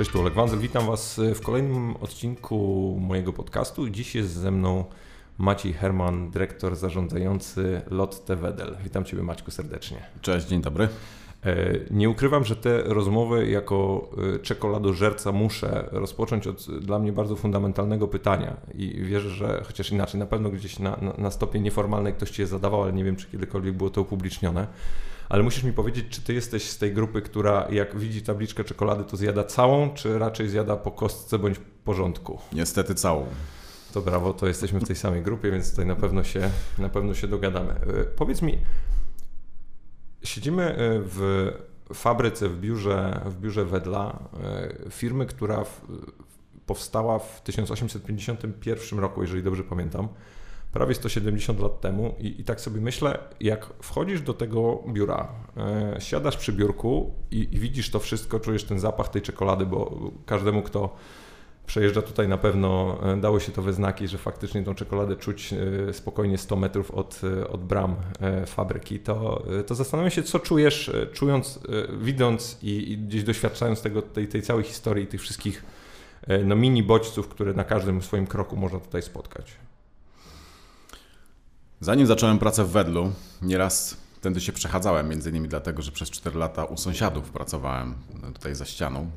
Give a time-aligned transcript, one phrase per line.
[0.00, 0.58] Cześć, tu Oleg Wanzel.
[0.58, 3.88] Witam Was w kolejnym odcinku mojego podcastu.
[3.88, 4.84] Dziś jest ze mną
[5.38, 8.76] Maciej Herman, dyrektor zarządzający Lotte Wedel.
[8.84, 9.96] Witam Ciebie Maćku serdecznie.
[10.20, 10.88] Cześć, dzień dobry.
[11.44, 17.36] E, nie ukrywam, że te rozmowy jako e, czekoladożerca muszę rozpocząć od dla mnie bardzo
[17.36, 22.12] fundamentalnego pytania i wierzę, że chociaż inaczej, na pewno gdzieś na, na, na stopie nieformalnej
[22.12, 24.66] ktoś Ci je zadawał, ale nie wiem, czy kiedykolwiek było to upublicznione.
[25.30, 29.04] Ale musisz mi powiedzieć, czy Ty jesteś z tej grupy, która jak widzi tabliczkę czekolady,
[29.04, 32.38] to zjada całą, czy raczej zjada po kostce bądź porządku?
[32.52, 33.26] Niestety całą.
[33.92, 37.14] To brawo, to jesteśmy w tej samej grupie, więc tutaj na pewno się, na pewno
[37.14, 37.72] się dogadamy.
[37.72, 38.58] E, powiedz mi,
[40.22, 41.50] Siedzimy e, w
[41.94, 45.80] fabryce, w biurze, w biurze Wedla, e, firmy, która w,
[46.66, 50.08] powstała w 1851 roku, jeżeli dobrze pamiętam,
[50.72, 52.14] prawie 170 lat temu.
[52.18, 57.48] I, i tak sobie myślę, jak wchodzisz do tego biura, e, siadasz przy biurku i,
[57.52, 60.96] i widzisz to wszystko, czujesz ten zapach tej czekolady, bo każdemu, kto
[61.70, 65.52] przejeżdża tutaj na pewno, e, dało się to we znaki, że faktycznie tą czekoladę czuć
[65.52, 67.96] e, spokojnie 100 metrów od, e, od bram
[68.46, 71.60] fabryki, to, to zastanawiam się, co czujesz, czując,
[72.00, 75.64] widząc i, i gdzieś doświadczając tego, tej, tej całej historii, tych wszystkich
[76.44, 79.56] no, mini bodźców, które na każdym swoim kroku można tutaj spotkać.
[81.82, 86.38] Zanim zacząłem pracę w Wedlu, nieraz tędy się przechadzałem, między innymi dlatego, że przez 4
[86.38, 87.94] lata u sąsiadów pracowałem
[88.34, 89.10] tutaj za ścianą.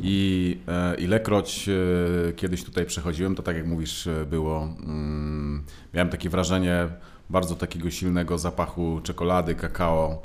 [0.00, 4.62] I e, ilekroć e, kiedyś tutaj przechodziłem, to tak jak mówisz, e, było.
[4.62, 6.88] Mm, miałem takie wrażenie
[7.30, 10.22] bardzo takiego silnego zapachu czekolady, kakao.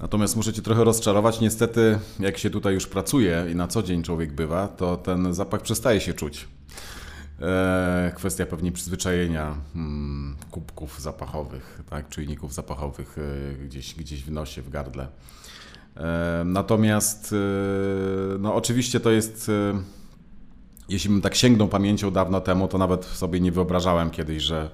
[0.00, 1.40] Natomiast muszę Cię trochę rozczarować.
[1.40, 5.62] Niestety, jak się tutaj już pracuje i na co dzień człowiek bywa, to ten zapach
[5.62, 6.48] przestaje się czuć.
[8.14, 13.16] Kwestia pewnie przyzwyczajenia mm, kubków zapachowych, tak, czujników zapachowych
[13.64, 15.08] gdzieś, gdzieś w nosie, w gardle.
[16.44, 19.82] Natomiast, e, no oczywiście to jest, e,
[20.88, 24.70] jeśli bym tak sięgnął pamięcią dawno temu, to nawet sobie nie wyobrażałem kiedyś, że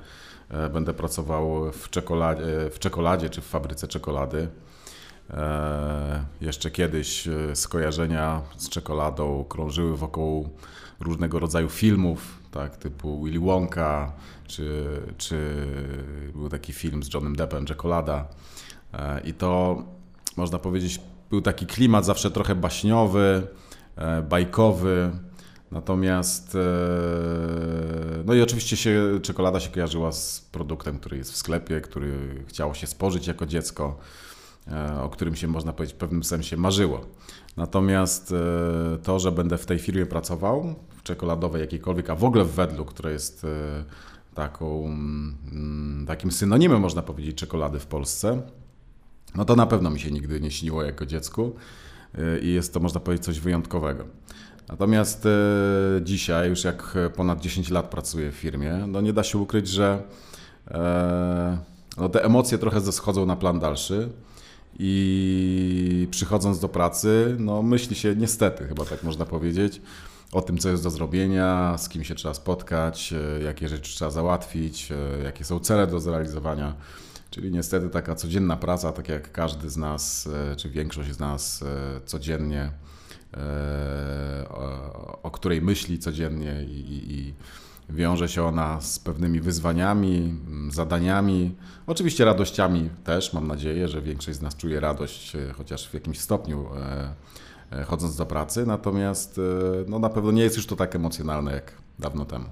[0.48, 4.48] e, będę pracował w czekoladzie, w czekoladzie czy w fabryce czekolady.
[6.40, 10.48] Jeszcze kiedyś skojarzenia z czekoladą krążyły wokół
[11.00, 14.12] różnego rodzaju filmów, tak, typu Willy Wonka,
[14.46, 14.84] czy,
[15.18, 15.66] czy
[16.34, 18.28] był taki film z Johnem Deppem, Czekolada.
[19.24, 19.82] I to
[20.36, 21.00] można powiedzieć,
[21.30, 23.46] był taki klimat zawsze trochę baśniowy,
[23.96, 25.10] e, bajkowy.
[25.70, 26.58] Natomiast, e,
[28.24, 32.74] no i oczywiście się, czekolada się kojarzyła z produktem, który jest w sklepie, który chciało
[32.74, 33.98] się spożyć jako dziecko,
[34.68, 37.00] e, o którym się można powiedzieć w pewnym sensie marzyło.
[37.56, 38.34] Natomiast
[39.02, 40.74] to, że będę w tej firmie pracował,
[41.10, 43.47] czekoladowej jakiejkolwiek, a w ogóle w Wedlu, która jest
[44.34, 48.43] taką, mm, takim synonimem, można powiedzieć, czekolady w Polsce,
[49.34, 51.53] no to na pewno mi się nigdy nie śniło jako dziecku
[52.19, 54.04] y, i jest to, można powiedzieć, coś wyjątkowego.
[54.69, 55.31] Natomiast y,
[56.03, 60.03] dzisiaj, już jak ponad 10 lat pracuję w firmie, no nie da się ukryć, że
[60.71, 61.59] e,
[61.97, 64.09] no te emocje trochę zeschodzą na plan dalszy
[64.78, 69.81] i przychodząc do pracy, no myśli się niestety, chyba tak można powiedzieć,
[70.32, 74.10] o tym, co jest do zrobienia, z kim się trzeba spotkać, e, jakie rzeczy trzeba
[74.10, 76.74] załatwić, e, jakie są cele do zrealizowania.
[77.30, 81.64] Czyli niestety taka codzienna praca, tak jak każdy z nas, e, czy większość z nas
[82.06, 82.72] codziennie,
[85.22, 87.34] o, której myśli codziennie i, i
[87.91, 90.34] wiąże się ona z pewnymi wyzwaniami,
[90.70, 93.32] zadaniami, oczywiście radościami też.
[93.32, 96.66] Mam nadzieję, że większość z nas czuje radość, chociaż w jakimś stopniu
[97.86, 99.41] chodząc do pracy, natomiast
[99.88, 102.44] no, na pewno nie jest już to tak emocjonalne jak dawno temu.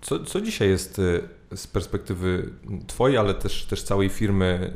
[0.00, 1.00] Co, co dzisiaj jest
[1.54, 2.50] z perspektywy
[2.86, 4.72] Twojej, ale też, też całej firmy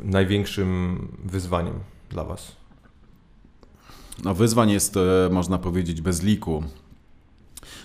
[0.00, 1.80] największym wyzwaniem
[2.10, 2.56] dla Was?
[4.24, 6.64] No, wyzwań jest, e, można powiedzieć, bez liku.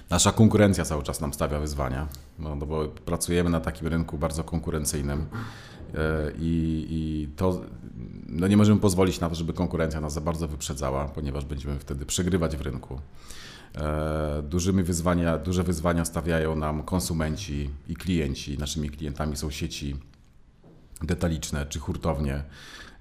[0.10, 2.08] Nasza konkurencja cały czas nam stawia wyzwania,
[2.40, 5.26] no, no bo pracujemy na takim rynku bardzo konkurencyjnym
[5.96, 7.62] e, i, i to
[8.28, 12.06] no nie możemy pozwolić na to, żeby konkurencja nas za bardzo wyprzedzała, ponieważ będziemy wtedy
[12.06, 13.02] przegrywać w rynku.
[13.76, 18.58] E, dużymi wyzwania, duże wyzwania stawiają nam konsumenci i klienci.
[18.58, 19.96] Naszymi klientami są sieci
[21.02, 22.44] detaliczne czy hurtownie,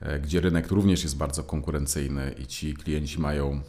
[0.00, 3.60] e, gdzie rynek również jest bardzo konkurencyjny i ci klienci mają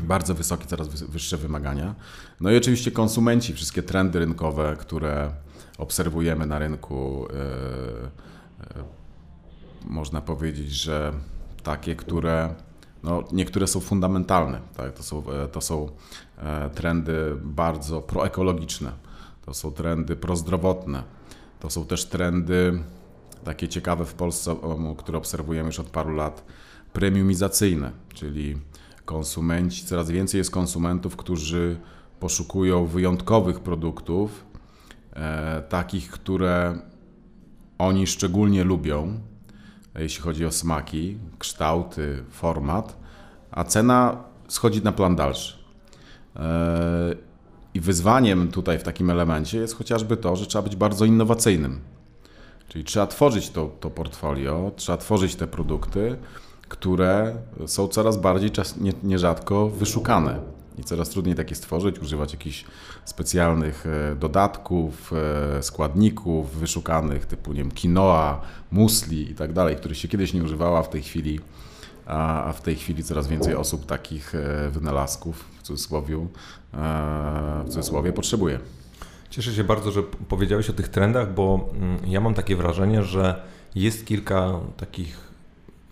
[0.00, 1.94] bardzo wysokie, coraz wyższe wymagania.
[2.40, 5.30] No i oczywiście konsumenci, wszystkie trendy rynkowe, które
[5.78, 8.84] obserwujemy na rynku, e,
[9.84, 11.12] można powiedzieć, że
[11.62, 12.54] takie, które
[13.02, 14.60] no, niektóre są fundamentalne.
[14.76, 14.92] Tak?
[14.92, 15.88] To, są, e, to są
[16.38, 18.92] e, trendy bardzo proekologiczne,
[19.46, 21.02] to są trendy prozdrowotne,
[21.60, 22.82] to są też trendy
[23.44, 24.56] takie ciekawe w Polsce,
[24.98, 26.44] które obserwujemy już od paru lat,
[26.92, 28.56] premiumizacyjne, czyli
[29.10, 31.76] konsumenci, coraz więcej jest konsumentów, którzy
[32.20, 34.44] poszukują wyjątkowych produktów,
[35.12, 36.78] e, takich, które
[37.78, 39.20] oni szczególnie lubią,
[39.98, 42.96] jeśli chodzi o smaki, kształty, format,
[43.50, 45.58] a cena schodzi na plan dalszy.
[46.36, 47.14] E,
[47.74, 51.80] I wyzwaniem tutaj w takim elemencie jest chociażby to, że trzeba być bardzo innowacyjnym.
[52.68, 56.16] Czyli trzeba tworzyć to, to portfolio, trzeba tworzyć te produkty,
[56.70, 57.34] które
[57.66, 60.38] są coraz bardziej, czas, nie, nierzadko wyszukane.
[60.78, 62.64] I coraz trudniej takie stworzyć, używać jakichś
[63.04, 65.12] specjalnych e, dodatków,
[65.58, 68.40] e, składników wyszukanych, typu nie wiem, quinoa,
[68.70, 71.40] musli i tak dalej, których się kiedyś nie używała, w tej chwili
[72.06, 76.26] a w tej chwili coraz więcej osób takich e, wynalazków w cudzysłowie,
[77.64, 78.58] w cudzysłowie potrzebuje.
[79.30, 83.42] Cieszę się bardzo, że powiedziałeś o tych trendach, bo mm, ja mam takie wrażenie, że
[83.74, 85.29] jest kilka takich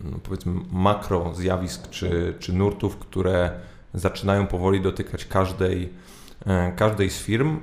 [0.04, 3.50] no powiedzmy makro zjawisk czy, czy nurtów, które
[3.94, 5.88] zaczynają powoli dotykać każdej,
[6.46, 7.60] e, każdej z firm,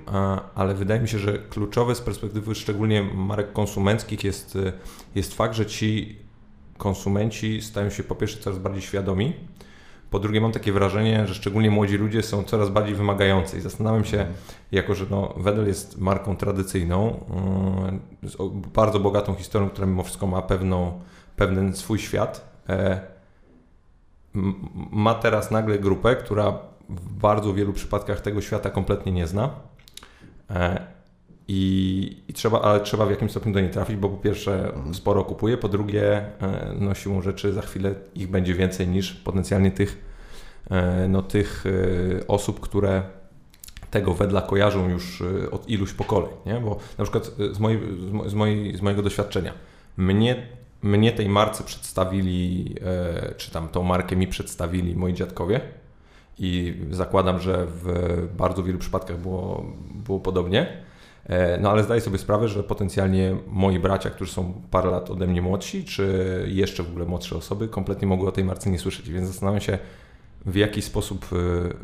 [0.55, 4.73] ale wydaje mi się, że kluczowe z perspektywy szczególnie marek konsumenckich jest, e,
[5.15, 6.19] jest fakt, że ci
[6.77, 9.33] konsumenci stają się po pierwsze coraz bardziej świadomi,
[10.09, 14.05] po drugie mam takie wrażenie, że szczególnie młodzi ludzie są coraz bardziej wymagający i zastanawiam
[14.05, 14.25] się,
[14.71, 17.25] jako że no, Wedel jest marką tradycyjną,
[18.23, 18.35] e, z
[18.73, 20.99] bardzo bogatą historią, która mimo wszystko ma pewną,
[21.35, 22.59] pewien swój świat,
[24.91, 26.59] ma teraz nagle grupę, która
[26.89, 29.49] w bardzo wielu przypadkach tego świata kompletnie nie zna.
[30.49, 30.87] E,
[31.47, 35.23] I, i trzeba, ale trzeba w jakimś stopniu do niej trafić, bo po pierwsze sporo
[35.23, 40.05] kupuje, po drugie e, no siłą rzeczy za chwilę ich będzie więcej niż potencjalnie tych,
[40.71, 41.63] e, no, tych
[42.27, 43.03] osób, które
[43.91, 46.31] tego wedla kojarzą już od iluś pokoleń.
[46.45, 46.53] Nie?
[46.53, 47.79] Bo na przykład z, mojej,
[48.27, 49.53] z, mojej, z mojego doświadczenia
[49.97, 50.47] mnie
[50.85, 55.61] mnie tej marce przedstawili, e, czy tam tą markę mi przedstawili moi dziadkowie
[56.39, 59.65] i zakładam, że w bardzo wielu przypadkach było,
[60.05, 60.83] było podobnie.
[61.25, 65.27] E, no ale zdaję sobie sprawę, że potencjalnie moi bracia, którzy są parę lat ode
[65.27, 69.09] mnie młodsi, czy jeszcze w ogóle młodsze osoby, kompletnie mogły o tej marce nie słyszeć.
[69.09, 69.77] Więc zastanawiam się,
[70.45, 71.35] w jaki sposób e,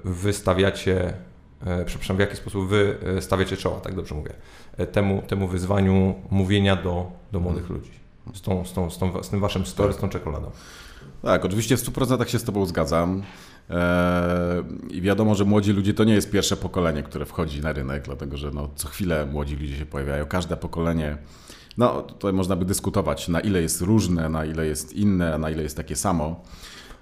[0.09, 1.13] wystawiacie,
[1.86, 4.33] przepraszam, w jaki sposób wy stawiacie czoła, tak dobrze mówię,
[4.92, 7.81] temu, temu wyzwaniu mówienia do, do młodych hmm.
[7.81, 8.00] ludzi
[8.33, 10.51] z, tą, z, tą, z, tą, z tym waszym store, z tą czekoladą.
[11.21, 13.23] Tak, oczywiście w 100% się z Tobą zgadzam.
[13.69, 18.03] Eee, I wiadomo, że młodzi ludzie to nie jest pierwsze pokolenie, które wchodzi na rynek,
[18.03, 20.25] dlatego że no, co chwilę młodzi ludzie się pojawiają.
[20.25, 21.18] Każde pokolenie,
[21.77, 25.63] no tutaj można by dyskutować, na ile jest różne, na ile jest inne, na ile
[25.63, 26.44] jest takie samo.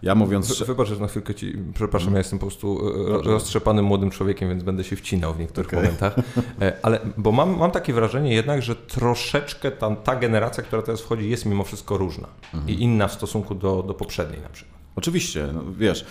[0.01, 0.47] Ja mówiąc...
[0.47, 0.65] Że...
[0.65, 1.53] Wybacz, że na chwilkę ci...
[1.73, 3.31] Przepraszam, ja jestem po prostu e, Dobrze.
[3.31, 5.83] roztrzepanym młodym człowiekiem, więc będę się wcinał w niektórych okay.
[5.83, 6.15] momentach.
[6.61, 11.01] E, ale, bo mam, mam takie wrażenie jednak, że troszeczkę ta, ta generacja, która teraz
[11.01, 12.27] wchodzi, jest mimo wszystko różna.
[12.53, 12.69] Mhm.
[12.69, 14.79] I inna w stosunku do, do poprzedniej na przykład.
[14.95, 16.05] Oczywiście, no, wiesz,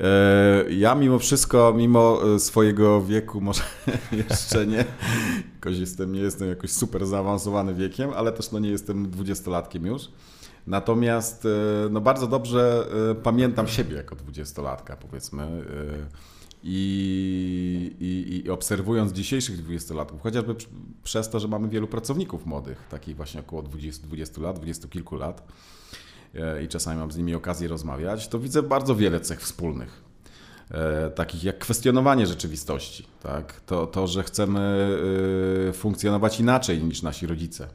[0.00, 3.62] e, ja mimo wszystko, mimo swojego wieku, może
[4.28, 4.84] jeszcze nie,
[5.54, 10.08] jakoś jestem, nie jestem jakoś super zaawansowany wiekiem, ale też no nie jestem dwudziestolatkiem już.
[10.66, 11.48] Natomiast e,
[11.90, 15.42] no bardzo dobrze e, pamiętam siebie jako dwudziestolatka, powiedzmy.
[15.42, 15.52] E,
[16.64, 20.54] I, i, I, obserwując dzisiejszych dwudziestolatków, chociażby
[21.02, 25.16] przez to, że mamy wielu pracowników młodych, takich właśnie około 20, 20 lat, 20 kilku
[25.16, 25.48] lat,
[26.64, 30.02] i czasami mam z nimi okazję rozmawiać, to widzę bardzo wiele cech wspólnych.
[31.14, 33.60] Takich jak kwestionowanie rzeczywistości, tak?
[33.60, 34.88] to, to, że chcemy
[35.72, 37.68] funkcjonować inaczej niż nasi rodzice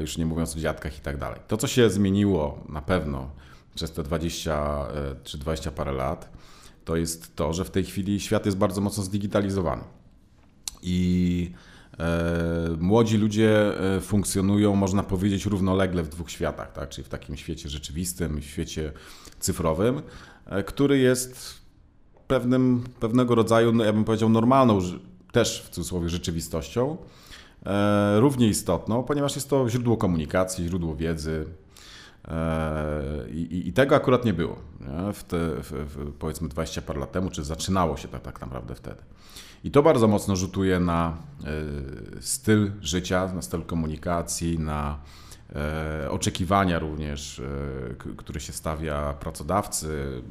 [0.00, 1.40] już nie mówiąc o dziadkach i tak dalej.
[1.48, 3.30] To, co się zmieniło na pewno
[3.74, 6.32] przez te 20 e, czy 20 parę lat,
[6.84, 9.82] to jest to, że w tej chwili świat jest bardzo mocno zdigitalizowany.
[10.82, 11.50] I
[11.98, 16.88] e, młodzi ludzie funkcjonują, można powiedzieć, równolegle w dwóch światach, tak?
[16.88, 18.92] czyli w takim świecie rzeczywistym, w świecie
[19.40, 20.02] cyfrowym,
[20.66, 21.54] który jest
[22.26, 24.80] pewnym, pewnego rodzaju, no ja bym powiedział, normalną
[25.32, 27.33] też w cudzysłowie rzeczywistością, E,
[28.16, 31.46] równie istotną, ponieważ jest to źródło komunikacji, źródło wiedzy.
[32.28, 34.56] E, I, i tego akurat nie było.
[34.80, 35.12] Nie?
[35.12, 39.02] W te, w, powiedzmy 20 par lat temu, czy zaczynało się tak, tak naprawdę wtedy.
[39.64, 44.98] I to bardzo mocno rzutuje na e, styl życia, na styl komunikacji, na
[46.10, 47.42] oczekiwania również,
[48.16, 50.22] które się stawia pracodawcy,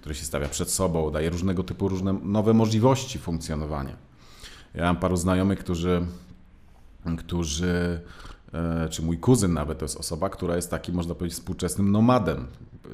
[0.00, 3.96] które się stawia przed sobą, daje różnego typu różne nowe możliwości funkcjonowania.
[4.74, 6.06] Ja mam paru znajomych, którzy
[7.18, 8.00] którzy,
[8.54, 12.46] e, czy mój kuzyn nawet, to jest osoba, która jest takim, można powiedzieć, współczesnym nomadem.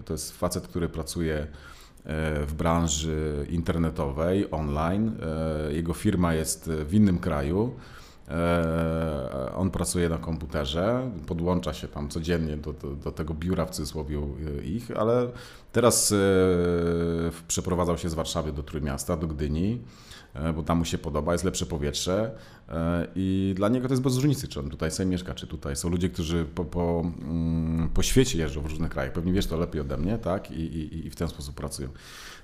[0.05, 1.47] To jest facet, który pracuje e,
[2.47, 5.17] w branży internetowej, online.
[5.69, 7.75] E, jego firma jest w innym kraju
[9.57, 14.21] on pracuje na komputerze, podłącza się tam codziennie do, do, do tego biura w cudzysłowie
[14.65, 15.29] ich, ale
[15.73, 16.15] teraz
[17.49, 19.81] przeprowadzał się z Warszawy do Trójmiasta, do Gdyni,
[20.55, 22.31] bo tam mu się podoba, jest lepsze powietrze
[23.15, 25.77] i dla niego to jest bez różnicy, czy on tutaj sobie mieszka, czy tutaj.
[25.77, 29.57] Są ludzie, którzy po, po, mm, po świecie jeżdżą w różnych krajach, pewnie wiesz to
[29.57, 30.51] lepiej ode mnie, tak?
[30.51, 31.89] I, i, i w ten sposób pracują.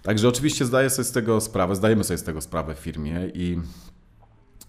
[0.03, 3.59] Także oczywiście zdaję sobie z tego sprawę, zdajemy sobie z tego sprawę w firmie i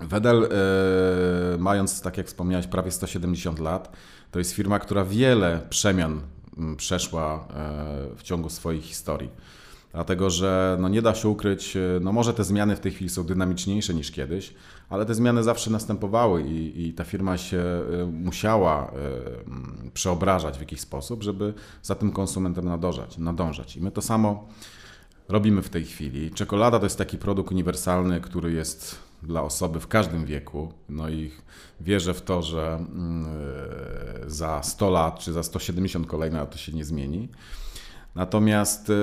[0.02, 3.92] Wedel, e, mając, tak jak wspomniałeś, prawie 170 lat,
[4.32, 6.22] to jest firma, która wiele przemian
[6.58, 9.30] mm, przeszła e, w ciągu swojej historii.
[9.94, 13.10] Dlatego, że no nie da się ukryć, e, no może te zmiany w tej chwili
[13.10, 14.54] są dynamiczniejsze niż kiedyś,
[14.90, 17.64] ale te zmiany zawsze następowały i, i ta firma się
[18.12, 23.18] musiała mm, przeobrażać w jakiś sposób, żeby za tym konsumentem nadążać.
[23.18, 23.78] nadążać.
[23.78, 24.48] I my to samo
[25.30, 26.32] robimy w tej chwili.
[26.32, 30.74] Czekolada to jest taki produkt uniwersalny, który jest dla osoby w każdym wieku.
[30.90, 31.32] No i
[31.82, 33.26] wierzę w to, że mm,
[34.28, 37.30] za 100 lat czy za 170 kolejne to się nie zmieni.
[38.16, 38.94] Natomiast y,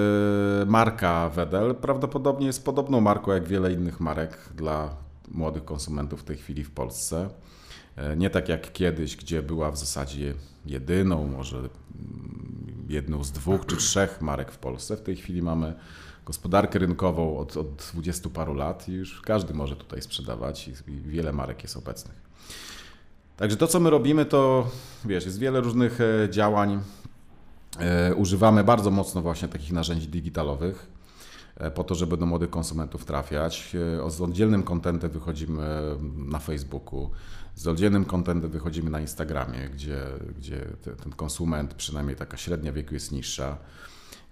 [0.67, 4.95] marka Wedel prawdopodobnie jest podobną marką jak wiele innych marek dla
[5.31, 7.29] młodych konsumentów w tej chwili w Polsce.
[7.97, 10.35] E, nie tak jak kiedyś, gdzie była w zasadzie
[10.67, 11.69] jedyną, może mm,
[12.89, 14.97] jedną z dwóch czy trzech marek w Polsce.
[14.97, 15.75] W tej chwili mamy
[16.27, 21.01] gospodarkę rynkową od, od 20 paru lat i już każdy może tutaj sprzedawać i, i
[21.01, 22.29] wiele marek jest obecnych.
[23.37, 24.71] Także to, co my robimy, to
[25.05, 26.81] wiesz, jest wiele różnych e, działań.
[27.79, 30.87] E, używamy bardzo mocno właśnie takich narzędzi digitalowych
[31.57, 33.77] e, po to, żeby do młodych konsumentów trafiać.
[34.09, 35.81] Z oddzielnym kontentem wychodzimy
[36.17, 37.11] na Facebooku,
[37.55, 40.01] z oddzielnym kontentem wychodzimy na Instagramie, gdzie,
[40.39, 40.67] gdzie
[41.03, 43.59] ten konsument, przynajmniej taka średnia wieku jest niższa.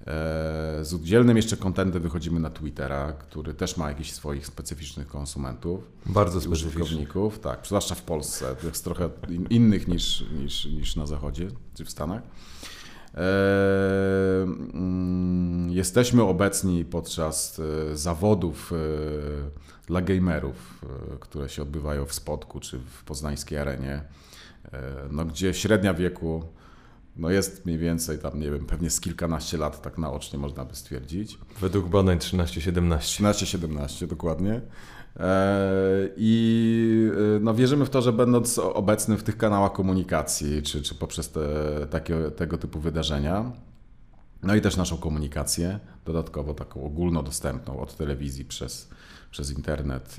[0.00, 0.04] E,
[0.82, 5.80] z oddzielnym jeszcze kontentem wychodzimy na Twittera, który też ma jakichś swoich specyficznych konsumentów.
[6.06, 8.56] Bardzo użytkowników, tak, zwłaszcza w Polsce.
[8.60, 9.10] To jest trochę
[9.50, 12.22] innych niż, niż, niż na Zachodzie czy w Stanach.
[13.16, 17.60] E, mm, jesteśmy obecni podczas
[17.92, 18.72] e, zawodów
[19.86, 20.84] dla gamerów,
[21.20, 24.02] które się odbywają w Spodku czy w poznańskiej arenie,
[25.10, 26.44] no, gdzie średnia wieku
[27.16, 30.74] no jest mniej więcej tam, nie wiem, pewnie z kilkanaście lat tak naocznie można by
[30.74, 31.38] stwierdzić.
[31.60, 32.98] Według badań 13-17.
[32.98, 34.60] 13-17, dokładnie.
[35.20, 40.82] E, I e, no, wierzymy w to, że będąc obecnym w tych kanałach komunikacji, czy,
[40.82, 41.40] czy poprzez te,
[41.90, 43.52] takie, tego typu wydarzenia,
[44.42, 48.88] no i też naszą komunikację, dodatkowo taką ogólnodostępną od telewizji przez,
[49.30, 50.16] przez internet,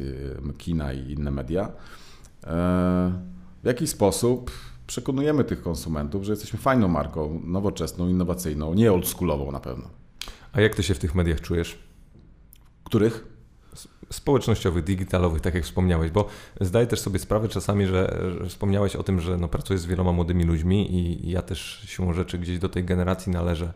[0.58, 1.72] kina i inne media,
[2.44, 3.12] e,
[3.64, 4.52] w jakiś sposób
[4.88, 9.90] przekonujemy tych konsumentów, że jesteśmy fajną marką, nowoczesną, innowacyjną, nie oldschoolową na pewno.
[10.54, 11.80] A jak ty się w tych mediach czujesz?
[12.84, 13.37] Których?
[14.12, 16.28] Społecznościowych, digitalowych, tak jak wspomniałeś, bo
[16.62, 20.12] zdaję też sobie sprawę czasami, że, że wspomniałeś o tym, że no, pracujesz z wieloma
[20.12, 23.74] młodymi ludźmi i, ja też siłą rzeczy gdzieś do tej generacji należę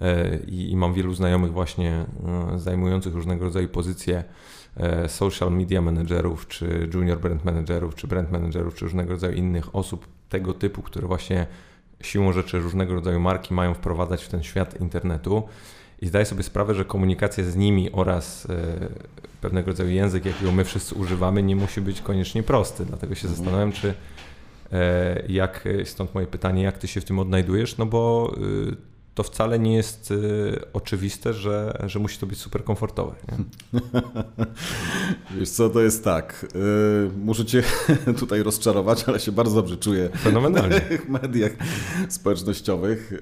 [0.00, 2.06] e, i, i mam wielu znajomych właśnie
[2.54, 4.24] e, zajmujących różnego rodzaju pozycje
[4.76, 9.76] e, social media managerów, czy junior brand managerów, czy brand managerów, czy różnego rodzaju innych
[9.76, 11.46] osób tego typu, które właśnie
[12.00, 15.42] siłą rzeczy różnego rodzaju marki mają wprowadzać w ten świat internetu.
[16.02, 18.88] I zdaję sobie sprawę, że komunikacja z nimi oraz e,
[19.40, 22.84] pewnego rodzaju język, jakiego my wszyscy używamy, nie musi być koniecznie prosty.
[22.84, 23.36] Dlatego się mhm.
[23.36, 23.94] zastanawiam, czy
[24.72, 28.32] e, jak, stąd moje pytanie, jak ty się w tym odnajdujesz, no bo
[29.14, 30.12] to wcale nie jest
[30.72, 33.14] oczywiste, że, że musi to być super komfortowe.
[33.28, 33.44] Nie?
[35.38, 36.46] Wiesz co, to jest tak.
[37.16, 37.62] Muszę cię
[38.20, 40.80] tutaj rozczarować, ale się bardzo dobrze czuję Fenomenalnie.
[41.06, 41.52] w mediach
[42.08, 43.12] społecznościowych.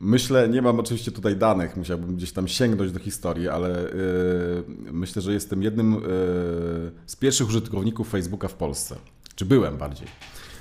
[0.00, 3.92] Myślę, nie mam oczywiście tutaj danych, musiałbym gdzieś tam sięgnąć do historii, ale y,
[4.92, 6.00] myślę, że jestem jednym y,
[7.06, 8.96] z pierwszych użytkowników Facebooka w Polsce.
[9.34, 10.08] Czy byłem bardziej.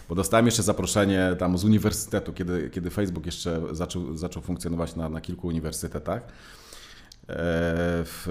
[0.09, 5.09] Bo dostałem jeszcze zaproszenie tam z uniwersytetu, kiedy, kiedy Facebook jeszcze zaczął, zaczął funkcjonować na,
[5.09, 6.23] na kilku uniwersytetach.
[7.29, 7.35] E,
[8.03, 8.27] w,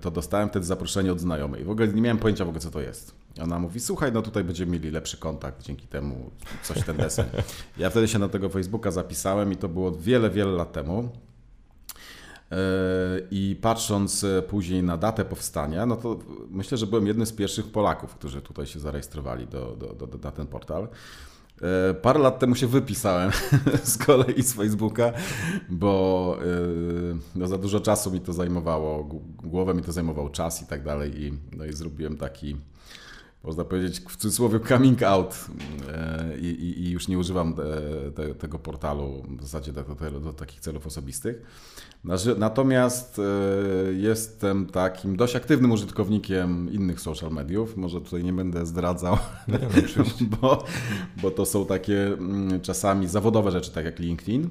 [0.00, 1.64] to dostałem wtedy zaproszenie od znajomej.
[1.64, 3.14] W ogóle nie miałem pojęcia w ogóle, co to jest.
[3.42, 6.30] Ona mówi, słuchaj, no tutaj będziemy mieli lepszy kontakt, dzięki temu
[6.62, 6.96] coś ten.
[7.78, 11.08] Ja wtedy się na tego Facebooka zapisałem i to było wiele, wiele lat temu.
[13.30, 16.18] I patrząc e, później na datę powstania, no to
[16.50, 20.32] myślę, że byłem jednym z pierwszych Polaków, którzy tutaj się zarejestrowali do, do, do, na
[20.32, 20.88] ten portal.
[21.62, 23.30] E, parę lat temu się wypisałem
[23.84, 25.12] z kolei z Facebooka,
[25.68, 26.46] bo e,
[27.34, 29.04] no za dużo czasu mi to zajmowało,
[29.42, 32.56] głowę mi to zajmował czas i tak dalej i, no i zrobiłem taki
[33.44, 35.46] można powiedzieć, w cudzysłowie coming out
[35.88, 37.62] e, i, i, i już nie używam te,
[38.14, 41.42] te, tego portalu w zasadzie do, do, do, takich celów osobistych.
[42.38, 47.76] Natomiast e, jestem takim dość aktywnym użytkownikiem innych social mediów.
[47.76, 49.18] Może tutaj nie będę zdradzał,
[49.48, 49.58] nie,
[49.96, 50.04] no,
[50.40, 50.64] bo,
[51.22, 54.50] bo to są takie mm, czasami zawodowe rzeczy, tak jak LinkedIn,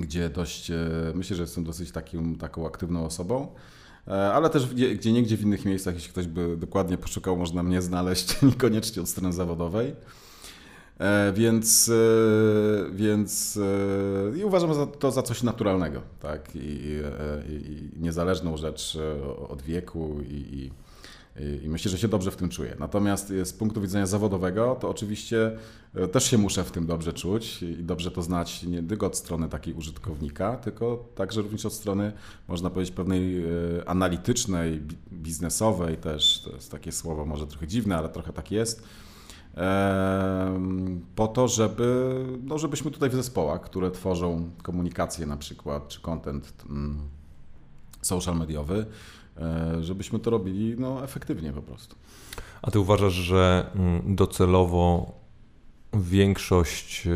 [0.00, 0.76] gdzie dość, e,
[1.14, 3.48] myślę, że jestem dosyć takim, taką aktywną osobą.
[4.08, 7.82] E, ale też gdzie niegdzie w innych miejscach, jeśli ktoś by dokładnie poszukał, można mnie
[7.82, 9.94] znaleźć, niekoniecznie od strony zawodowej.
[10.98, 13.58] E, więc, e, więc
[14.36, 16.56] i uważam to za coś naturalnego, tak?
[16.56, 17.00] I, i,
[17.52, 18.98] i niezależną rzecz
[19.48, 20.70] od wieku i, i
[21.62, 22.76] i myślę, że się dobrze w tym czuję.
[22.78, 25.56] Natomiast z punktu widzenia zawodowego, to oczywiście
[25.94, 29.16] e, też się muszę w tym dobrze czuć i dobrze to znać nie tylko od
[29.16, 32.12] strony takiej użytkownika, tylko także również od strony,
[32.48, 33.48] można powiedzieć, pewnej e,
[33.86, 34.82] analitycznej,
[35.12, 36.42] biznesowej też.
[36.44, 38.82] To jest takie słowo może trochę dziwne, ale trochę tak jest.
[41.16, 46.52] Po to, żeby, no żebyśmy tutaj w zespołach, które tworzą komunikację na przykład, czy content
[46.70, 47.00] mm,
[48.02, 49.19] social mediowy, E,
[49.80, 51.96] żebyśmy to robili no, efektywnie po prostu.
[52.62, 55.12] A ty uważasz, że mm, docelowo
[55.94, 57.10] większość e,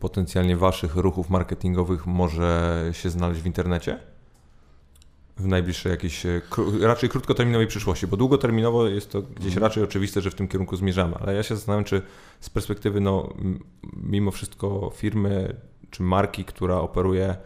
[0.00, 3.98] potencjalnie waszych ruchów marketingowych może się znaleźć w internecie?
[5.36, 6.40] W najbliższej jakiejś, e,
[6.80, 9.62] raczej krótkoterminowej przyszłości, bo długoterminowo jest to gdzieś mhm.
[9.62, 12.02] raczej oczywiste, że w tym kierunku zmierzamy, ale ja się zastanawiam, czy
[12.40, 13.34] z perspektywy, no,
[14.02, 15.56] mimo wszystko firmy
[15.90, 17.36] czy marki, która operuje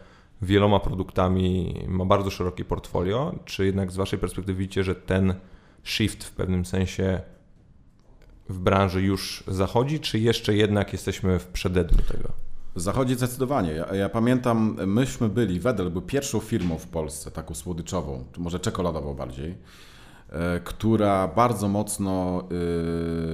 [0.41, 5.33] wieloma produktami, ma bardzo szerokie portfolio, czy jednak z Waszej perspektywy widzicie, że ten
[5.83, 7.21] shift w pewnym sensie
[8.49, 12.29] w branży już zachodzi, czy jeszcze jednak jesteśmy w przededniu tego?
[12.75, 13.71] Zachodzi zdecydowanie.
[13.71, 19.13] Ja, ja, pamiętam, myśmy byli, Wedel był pierwszą firmą w Polsce, taką słodyczową, może czekoladową
[19.13, 19.55] bardziej,
[20.63, 22.43] która bardzo mocno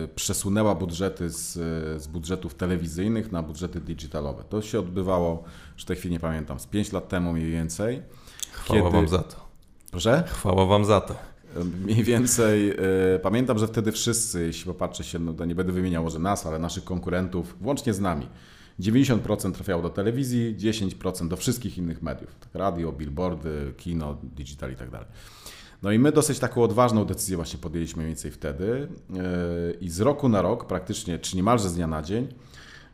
[0.04, 1.54] e, przesunęła budżety z,
[2.02, 4.44] z budżetów telewizyjnych na budżety digitalowe.
[4.50, 8.02] To się odbywało, już w tej chwili nie pamiętam, z 5 lat temu mniej więcej.
[8.52, 8.92] Chwała kiedy...
[8.92, 9.36] Wam za to.
[9.92, 10.24] Proszę?
[10.28, 11.14] Chwała Wam za to.
[11.14, 12.74] E, mniej więcej
[13.22, 16.84] pamiętam, że wtedy wszyscy, jeśli popatrzy się, no nie będę wymieniał może nas, ale naszych
[16.84, 18.28] konkurentów, włącznie z nami,
[18.80, 22.36] 90% trafiało do telewizji, 10% do wszystkich innych mediów.
[22.40, 25.08] Tak, radio, billboardy, kino, digital i tak dalej.
[25.84, 30.00] No i my dosyć taką odważną decyzję właśnie podjęliśmy mniej więcej wtedy e, i z
[30.00, 32.28] roku na rok, praktycznie, czy niemalże z dnia na dzień,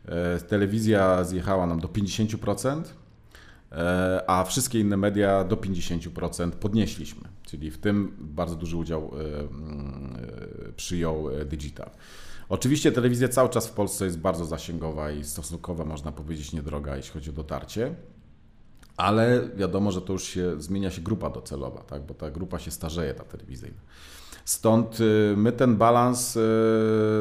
[0.04, 2.82] e, telewizja zjechała nam do 50%,
[3.72, 7.28] e, a wszystkie inne media do 50% podnieśliśmy.
[7.42, 9.10] Czyli w tym bardzo duży udział
[10.76, 11.90] przyjął digital.
[12.48, 17.12] Oczywiście telewizja cały czas w Polsce jest bardzo zasięgowa i stosunkowo, można powiedzieć, niedroga, jeśli
[17.12, 17.94] chodzi o dotarcie
[18.96, 22.02] ale wiadomo, że to już się zmienia się grupa docelowa, tak?
[22.02, 23.80] bo ta grupa się starzeje, ta telewizyjna.
[24.44, 26.40] Stąd y, my ten balans, y,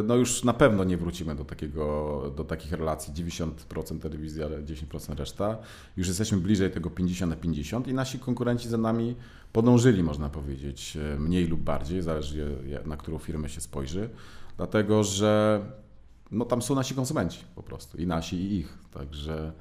[0.04, 5.58] no już na pewno nie wrócimy do, takiego, do takich relacji 90% telewizja, 10% reszta.
[5.98, 9.16] Już jesteśmy bliżej tego 50 na 50 i nasi konkurenci za nami
[9.54, 14.10] podążyli, można powiedzieć, y, mniej lub bardziej, zależy na którą firmę się spojrzy,
[14.58, 15.62] dlatego że
[16.32, 19.54] no, tam są nasi konsumenci po prostu i nasi i ich, także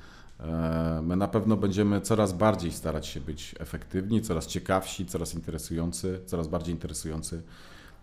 [1.02, 6.48] my na pewno będziemy coraz bardziej starać się być efektywni, coraz ciekawsi, coraz interesujący, coraz
[6.48, 7.42] bardziej interesujący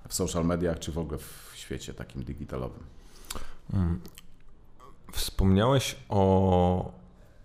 [0.07, 2.83] w social mediach czy w ogóle w świecie takim digitalowym.
[3.73, 3.99] Mm.
[5.11, 6.91] Wspomniałeś o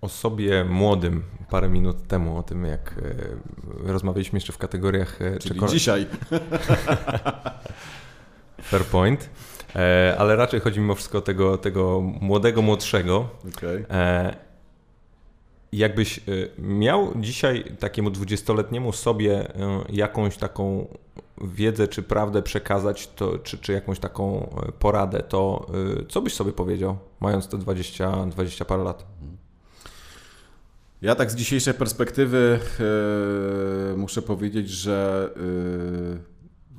[0.01, 2.95] osobie młodym parę minut temu, o tym jak
[3.87, 5.23] e, rozmawialiśmy jeszcze w kategoriach...
[5.23, 5.69] E, Czyli czekol...
[5.69, 6.07] dzisiaj.
[8.63, 9.31] Fair point.
[10.19, 13.29] Ale raczej chodzi mimo wszystko o tego, tego młodego, młodszego.
[13.57, 13.87] Okay
[15.77, 19.53] jakbyś y, miał dzisiaj takiemu dwudziestoletniemu sobie y,
[19.93, 20.87] jakąś taką
[21.43, 25.67] wiedzę czy prawdę przekazać, to, czy, czy jakąś taką y, poradę, to
[26.09, 29.07] co byś sobie powiedział, mając te 20, 20 parę lat?
[31.03, 32.59] Ja tak z dzisiejszej perspektywy
[33.91, 35.43] yy, muszę powiedzieć, że yy,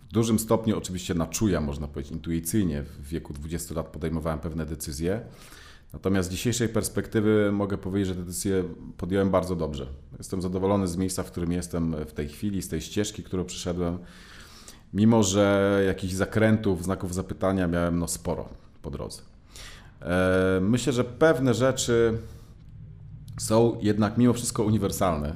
[0.09, 4.65] w dużym stopniu oczywiście na czuja, można powiedzieć intuicyjnie, w wieku 20 lat podejmowałem pewne
[4.65, 5.21] decyzje.
[5.93, 8.63] Natomiast z dzisiejszej perspektywy mogę powiedzieć, że te decyzje
[8.97, 9.87] podjąłem bardzo dobrze.
[10.17, 13.97] Jestem zadowolony z miejsca, w którym jestem w tej chwili, z tej ścieżki, którą przyszedłem.
[14.93, 18.49] Mimo, że jakichś zakrętów, znaków zapytania miałem no sporo
[18.81, 19.21] po drodze.
[20.01, 22.17] E, myślę, że pewne rzeczy
[23.39, 25.29] są jednak mimo wszystko uniwersalne.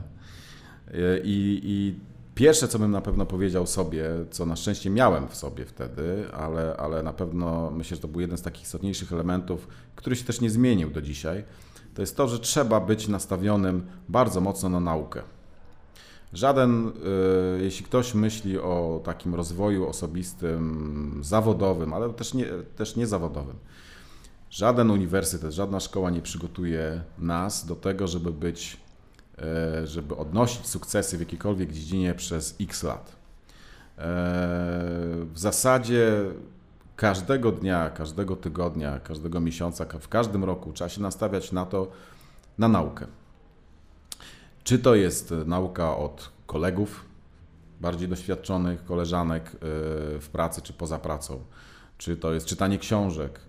[0.88, 2.00] E, I, i
[2.40, 6.78] Pierwsze, co bym na pewno powiedział sobie, co na szczęście miałem w sobie wtedy, ale,
[6.78, 10.42] ale na pewno myślę, że to był jeden z takich istotniejszych elementów, który się też
[10.42, 11.44] nie zmienił do dzisiaj,
[11.94, 15.22] to jest to, że trzeba być nastawionym bardzo mocno na naukę.
[16.34, 16.92] Żaden, y,
[17.62, 23.56] jeśli ktoś myśli o takim rozwoju osobistym, zawodowym, ale też nie, też niezawodowym,
[24.50, 28.78] żaden uniwersytet, żadna szkoła nie przygotuje nas do tego, żeby być,
[29.84, 33.10] żeby odnosić sukcesy w jakiejkolwiek dziedzinie przez x lat.
[33.10, 34.02] Y,
[35.26, 36.24] w zasadzie
[36.96, 41.92] każdego dnia, każdego tygodnia, każdego miesiąca, w każdym roku trzeba się nastawiać na to,
[42.58, 43.08] na naukę.
[44.64, 47.06] Czy to jest nauka od kolegów,
[47.82, 49.58] bardziej doświadczonych, koleżanek y,
[50.20, 51.40] w pracy czy poza pracą,
[51.98, 53.40] czy to jest czytanie książek,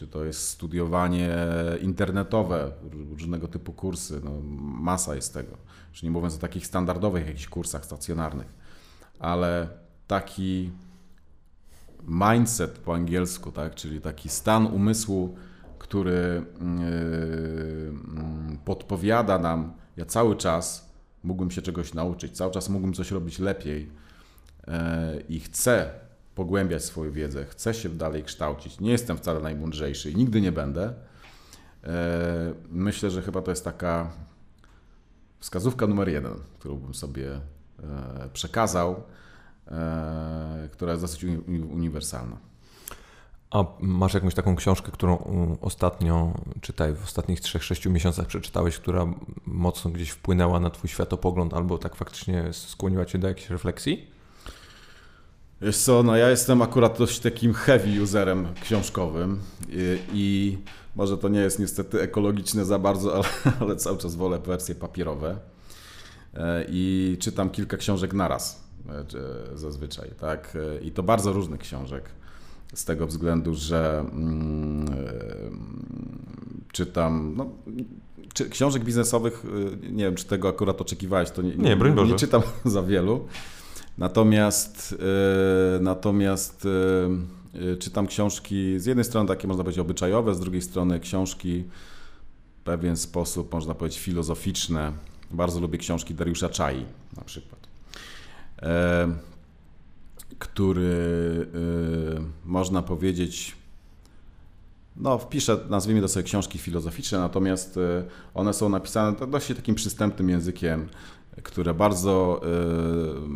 [0.00, 1.30] czy to jest studiowanie
[1.80, 5.56] internetowe, różnego typu kursy, no, masa jest tego.
[5.90, 8.54] Już nie mówiąc o takich standardowych jakichś kursach stacjonarnych,
[9.18, 9.68] ale
[10.06, 10.70] taki
[12.08, 15.36] mindset po angielsku, tak, czyli taki stan umysłu,
[15.78, 16.44] który
[16.80, 20.90] yy, podpowiada nam, ja cały czas
[21.22, 23.90] mógłbym się czegoś nauczyć, cały czas mógłbym coś robić lepiej
[24.66, 24.74] yy,
[25.28, 25.90] i chcę
[26.40, 28.80] pogłębiać swoją wiedzę, chcę się dalej kształcić.
[28.80, 30.94] Nie jestem wcale najmądrzejszy i nigdy nie będę.
[31.82, 31.90] Yy,
[32.70, 34.10] myślę, że chyba to jest taka
[35.40, 37.40] wskazówka numer jeden, którą bym sobie
[38.32, 39.02] przekazał,
[40.72, 41.24] która jest dosyć
[41.72, 42.36] uniwersalna.
[43.50, 45.18] A masz jakąś taką książkę, którą
[45.60, 49.06] ostatnio czytaj, w ostatnich 3-6 miesiącach przeczytałeś, która
[49.46, 54.19] mocno gdzieś wpłynęła na Twój światopogląd albo tak faktycznie skłoniła Cię do jakiejś refleksji?
[55.62, 60.58] Wiesz co, no ja jestem akurat dość takim heavy userem książkowym i, i
[60.96, 63.24] może to nie jest niestety ekologiczne za bardzo, ale,
[63.60, 65.38] ale cały czas wolę wersje papierowe
[66.34, 70.56] e, i czytam kilka książek naraz e, zazwyczaj, tak?
[70.56, 72.10] E, I to bardzo różnych książek
[72.74, 74.86] z tego względu, że mm,
[76.72, 77.50] czytam no,
[78.34, 79.44] czy, książek biznesowych,
[79.90, 83.26] nie wiem, czy tego akurat oczekiwałeś, to nie, nie, nie, nie czytam za wielu.
[84.00, 84.92] Natomiast,
[85.78, 86.66] y, natomiast
[87.54, 91.64] y, czytam książki z jednej strony takie można powiedzieć obyczajowe, z drugiej strony książki
[92.60, 94.92] w pewien sposób, można powiedzieć, filozoficzne.
[95.30, 96.84] Bardzo lubię książki Dariusza Czai
[97.16, 97.60] na przykład
[100.38, 101.46] który
[102.44, 103.56] można powiedzieć,
[104.96, 107.78] no wpiszę, nazwijmy to sobie książki filozoficzne, natomiast
[108.34, 110.88] one są napisane dość takim przystępnym językiem,
[111.42, 112.46] które bardzo, y,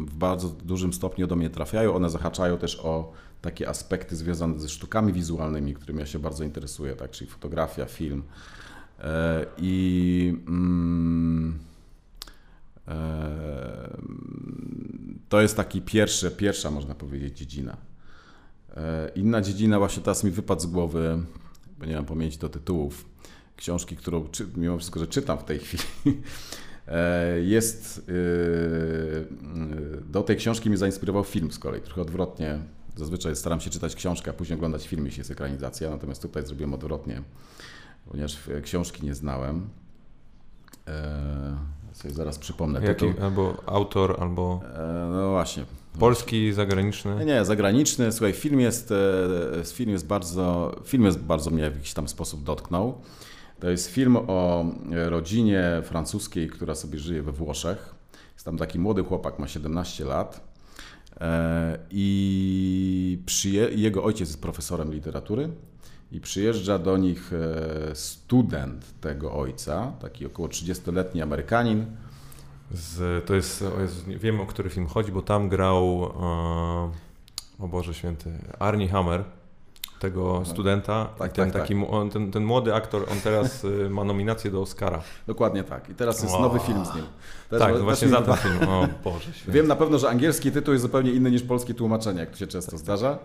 [0.06, 1.94] w bardzo dużym stopniu do mnie trafiają.
[1.94, 3.12] One zahaczają też o
[3.42, 8.22] takie aspekty związane ze sztukami wizualnymi, którymi ja się bardzo interesuję, tak, czyli fotografia, film.
[9.58, 11.58] I mm,
[15.28, 17.76] to jest taki pierwszy, pierwsza, można powiedzieć, dziedzina.
[19.14, 21.18] Inna dziedzina, właśnie teraz mi wypadł z głowy,
[21.78, 23.04] bo nie mam pamięci do tytułów,
[23.56, 25.82] książki, którą mimo wszystko, że czytam w tej chwili,
[27.42, 28.12] jest, e,
[30.12, 32.58] do tej książki mnie zainspirował film z kolei, trochę odwrotnie.
[32.96, 36.74] Zazwyczaj staram się czytać książkę, a później oglądać film, jeśli jest ekranizacja, natomiast tutaj zrobiłem
[36.74, 37.22] odwrotnie,
[38.10, 39.68] ponieważ książki nie znałem.
[41.92, 42.80] Sobie zaraz przypomnę.
[42.84, 44.60] Jaki, albo autor, albo.
[44.74, 45.64] E, no właśnie.
[45.98, 47.24] Polski, zagraniczny?
[47.24, 48.12] Nie, zagraniczny.
[48.12, 52.44] Słuchaj, film jest, e, film jest bardzo, film jest bardzo mnie w jakiś tam sposób
[52.44, 53.00] dotknął.
[53.64, 57.94] To jest film o rodzinie francuskiej, która sobie żyje we Włoszech.
[58.34, 60.40] Jest tam taki młody chłopak, ma 17 lat.
[61.20, 63.18] E, I
[63.74, 65.48] jego ojciec jest profesorem literatury
[66.12, 71.86] i przyjeżdża do nich e, student tego ojca, taki około 30-letni Amerykanin.
[72.70, 73.64] Z, to jest,
[74.06, 79.24] wiem o który film chodzi, bo tam grał, e, o Boże Święty, Arnie Hammer,
[80.04, 80.44] tego no.
[80.44, 81.08] studenta.
[81.18, 81.90] Tak, ten, tak, taki, tak.
[81.90, 85.02] On, ten, ten, młody aktor, on teraz e, ma nominację do Oscara.
[85.26, 85.88] Dokładnie tak.
[85.90, 86.40] I teraz jest o.
[86.40, 87.04] nowy film z nim.
[87.50, 88.68] Teraz tak, właśnie za ten film.
[88.68, 89.30] O Boże.
[89.48, 92.46] Wiem na pewno, że angielski tytuł jest zupełnie inny niż polskie tłumaczenie, jak to się
[92.46, 93.18] często zdarza.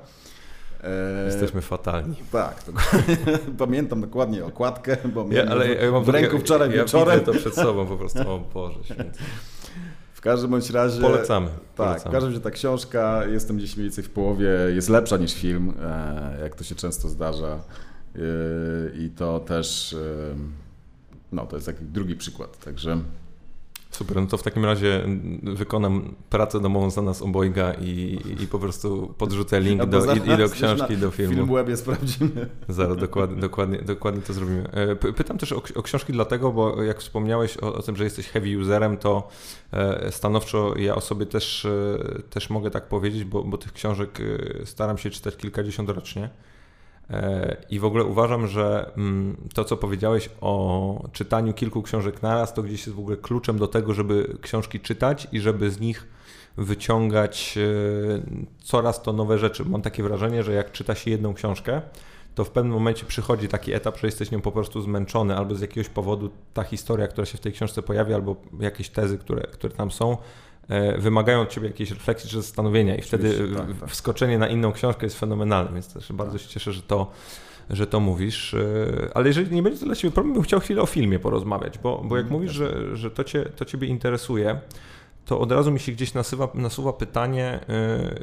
[0.83, 2.15] E, Jesteśmy fatalni.
[2.31, 2.63] Tak,
[3.63, 7.19] pamiętam dokładnie okładkę, bo ja, ale ja mam w ręku wczoraj ja, wieczorem.
[7.19, 9.19] Ja to przed sobą po prostu, o Boże święty.
[10.19, 11.01] W każdym bądź razie...
[11.01, 11.47] Polecamy.
[11.47, 12.09] Tak, polecamy.
[12.09, 15.73] w każdym razie ta książka, jestem gdzieś mniej więcej w połowie, jest lepsza niż film,
[15.81, 17.59] e, jak to się często zdarza.
[18.15, 18.19] E,
[18.97, 19.95] I to też,
[21.31, 22.97] no to jest taki drugi przykład, także...
[23.89, 25.05] Super, no to w takim razie
[25.43, 30.37] wykonam pracę domową za nas obojga i, i po prostu podrzucę link do, i, i,
[30.37, 31.33] do książki, i do filmu.
[31.35, 32.49] Film webie sprawdzimy.
[32.67, 34.69] Zaraz, dokładnie, dokładnie, dokładnie to zrobimy.
[34.71, 38.27] E, pytam też o, o książki dlatego, bo jak wspomniałeś o, o, tym, że jesteś
[38.27, 39.27] heavy userem, to
[39.71, 44.19] e, stanowczo ja o sobie też, e, też mogę tak powiedzieć, bo, bo tych książek
[44.65, 46.29] staram się czytać kilkadziesiąt rocznie.
[47.69, 52.63] I w ogóle uważam, że mm, to, co powiedziałeś o czytaniu kilku książek naraz, to
[52.63, 56.07] gdzieś jest w ogóle kluczem do tego, żeby książki czytać i żeby z nich
[56.57, 58.21] wyciągać e,
[58.63, 59.65] coraz to nowe rzeczy.
[59.65, 61.81] Mam takie wrażenie, że jak czyta się jedną książkę,
[62.35, 65.61] to w pewnym momencie przychodzi taki etap, że jesteś nią po prostu zmęczony, albo z
[65.61, 69.73] jakiegoś powodu ta historia, która się w tej książce pojawia, albo jakieś tezy, które, które
[69.73, 70.17] tam są,
[70.97, 73.89] wymagają od ciebie jakiejś refleksji czy zastanowienia i wtedy tak, tak.
[73.89, 76.41] wskoczenie na inną książkę jest fenomenalne, więc też bardzo tak.
[76.41, 77.11] się cieszę, że to
[77.69, 80.81] że to mówisz, e, ale jeżeli nie będzie to dla Ciebie problem, bym chciał chwilę
[80.81, 84.59] o filmie porozmawiać, bo, bo jak mm, mówisz, że, że to, cię, to Ciebie interesuje,
[85.25, 88.15] to od razu mi się gdzieś nasuwa, nasuwa pytanie, e,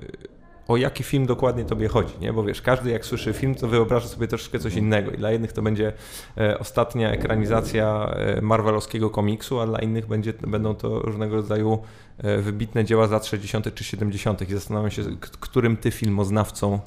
[0.69, 2.33] o jaki film dokładnie tobie chodzi, nie?
[2.33, 5.53] Bo wiesz, każdy jak słyszy film, to wyobraża sobie troszeczkę coś innego i dla jednych
[5.53, 5.93] to będzie
[6.39, 11.79] e, ostatnia ekranizacja e, marvelowskiego komiksu, a dla innych będzie, będą to różnego rodzaju
[12.19, 13.75] e, wybitne dzieła z lat 60.
[13.75, 14.51] czy 70.
[14.51, 15.03] i zastanawiam się,
[15.41, 16.81] którym ty filmoznawcą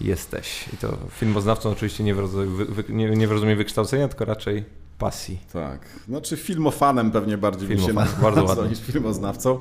[0.00, 0.68] jesteś.
[0.72, 4.64] I to filmoznawcą oczywiście nie w, rozumieniu, nie w rozumieniu wykształcenia, tylko raczej
[4.98, 5.38] pasji.
[5.52, 8.68] Tak, znaczy filmofanem pewnie bardziej Filmofan, się bardzo ładnie.
[8.68, 9.60] niż filmoznawcą.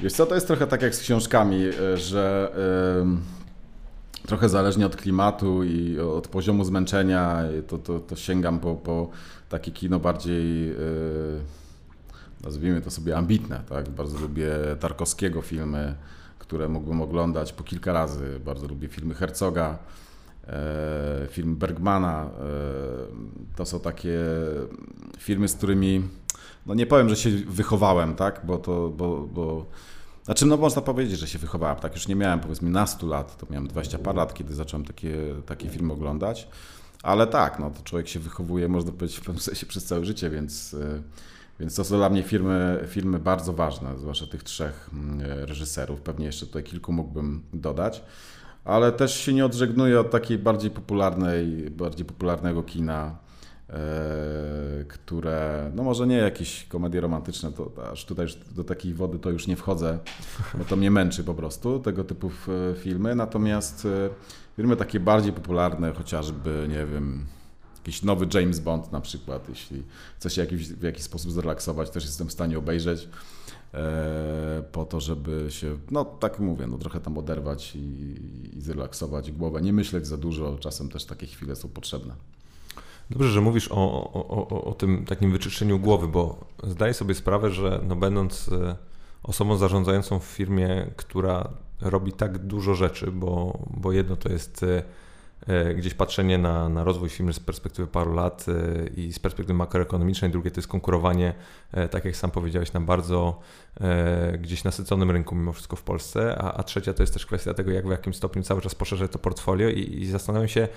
[0.00, 2.52] Wiesz co, to jest trochę tak jak z książkami, e, że
[3.04, 9.10] yy, trochę zależnie od klimatu i od poziomu zmęczenia, to, to, to sięgam po, po
[9.48, 10.74] takie kino bardziej, yy,
[12.44, 13.62] nazwijmy to sobie ambitne.
[13.68, 13.88] Tak?
[13.88, 15.94] Bardzo lubię Tarkowskiego filmy,
[16.38, 18.40] które mógłbym oglądać po kilka razy.
[18.44, 19.78] Bardzo lubię filmy Herzoga,
[20.46, 22.30] e, film Bergmana.
[23.56, 24.18] to są takie
[25.18, 26.02] filmy, z którymi
[26.66, 29.66] no nie powiem, że się wychowałem, tak, bo to, bo, bo
[30.24, 33.46] znaczy, no można powiedzieć, że się wychowałem, tak, już nie miałem powiedzmy nastu lat, to
[33.50, 36.48] miałem 20 parę lat, kiedy zacząłem takie, takie filmy oglądać,
[37.02, 40.30] ale tak, no to człowiek się wychowuje, można powiedzieć, w pewnym sensie przez całe życie,
[40.30, 41.02] więc, e,
[41.60, 46.26] więc to są dla mnie filmy, filmy bardzo ważne, zwłaszcza tych trzech mm, reżyserów, pewnie
[46.26, 48.02] jeszcze tutaj kilku mógłbym dodać,
[48.64, 53.16] ale też się nie odżegnuję od takiej bardziej popularnej, bardziej popularnego kina,
[54.88, 59.46] które, no może nie jakieś komedie romantyczne, to aż tutaj do takiej wody to już
[59.46, 59.98] nie wchodzę,
[60.58, 62.30] bo to mnie męczy po prostu, tego typu
[62.76, 64.10] filmy, natomiast e,
[64.56, 67.26] filmy takie bardziej popularne, chociażby, nie wiem,
[67.76, 69.82] jakiś nowy James Bond na przykład, jeśli
[70.16, 73.08] chce się jakiś, w jakiś sposób zrelaksować, też jestem w stanie obejrzeć
[73.74, 78.16] e, po to, żeby się, no tak mówię, no trochę tam oderwać i,
[78.56, 82.14] i zrelaksować głowę, nie myśleć za dużo, czasem też takie chwile są potrzebne.
[83.10, 83.74] Dobrze, że mówisz o,
[84.12, 88.76] o, o, o tym takim wyczyszczeniu głowy, bo zdaję sobie sprawę, że no będąc e,
[89.22, 91.48] osobą zarządzającą w firmie, która
[91.80, 94.82] robi tak dużo rzeczy, bo, bo jedno to jest e,
[95.76, 100.30] gdzieś patrzenie na, na rozwój firmy z perspektywy paru lat e, i z perspektywy makroekonomicznej,
[100.30, 101.34] drugie to jest konkurowanie,
[101.72, 103.40] e, tak jak sam powiedziałeś, na bardzo
[104.38, 107.70] gdzieś nasyconym rynku mimo wszystko w Polsce, a, a trzecia to jest też kwestia tego,
[107.70, 110.68] jak w jakim stopniu cały czas poszerzać to portfolio i, i zastanawiam się,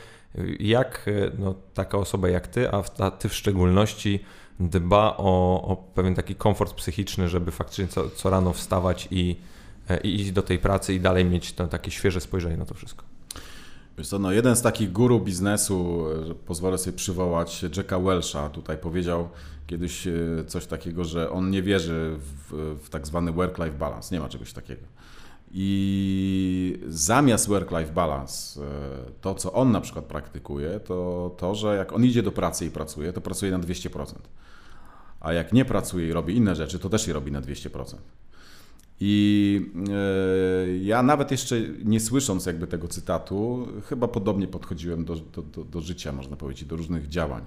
[0.60, 1.06] jak
[1.40, 4.20] no, taka osoba jak ty, a, a ty w szczególności
[4.60, 9.36] dba o, o pewien taki komfort psychiczny, żeby faktycznie co, co rano wstawać i,
[10.04, 13.17] i iść do tej pracy i dalej mieć to takie świeże spojrzenie na to wszystko.
[13.98, 16.06] Wiesz co, no jeden z takich guru biznesu,
[16.46, 19.30] pozwolę sobie przywołać Jacka Welsha, tutaj powiedział
[19.68, 20.14] kiedyś e,
[20.48, 24.54] coś takiego, że on nie wierzy w, w tak zwany work-life balance, nie ma czegoś
[24.54, 24.82] takiego.
[25.52, 28.66] I zamiast work-life balance, e,
[29.22, 32.70] to co on na przykład praktykuje, to to, że jak on idzie do pracy i
[32.70, 34.14] pracuje, to pracuje na 200%.
[35.20, 37.96] A jak nie pracuje i robi inne rzeczy, to też je robi na 200%.
[39.00, 45.42] I e, ja nawet jeszcze nie słysząc jakby tego cytatu, chyba podobnie podchodziłem do, do,
[45.42, 47.46] do, do życia, można powiedzieć, do różnych działań.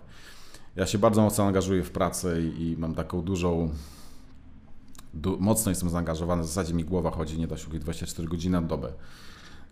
[0.77, 3.71] Ja się bardzo mocno angażuję w pracę i, i mam taką dużą,
[5.15, 8.67] du, mocno jestem zaangażowany, w zasadzie mi głowa chodzi, nie da się 24 godziny na
[8.67, 8.93] dobę.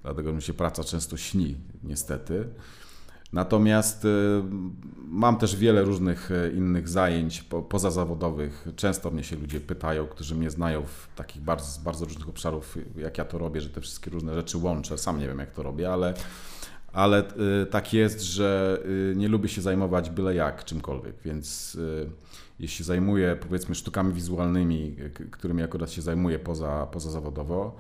[0.03, 2.49] Dlatego mi się praca często śni, niestety.
[3.33, 4.09] Natomiast y,
[5.09, 8.69] mam też wiele różnych y, innych zajęć pozazawodowych.
[8.77, 13.19] Często mnie się ludzie pytają, którzy mnie znają w takich bardzo, bardzo różnych obszarów, jak
[13.19, 14.99] ja to robię, że te wszystkie różne rzeczy łączę.
[14.99, 16.15] Sam nie wiem, jak to robię, ale,
[16.93, 17.25] ale
[17.63, 18.79] y, tak jest, że
[19.17, 21.79] nie lubię się zajmować byle jak czymkolwiek, więc
[22.59, 24.97] jeśli zajmuję powiedzmy sztukami wizualnymi,
[25.31, 27.77] którymi akurat się zajmuję poza, pozazawodowo,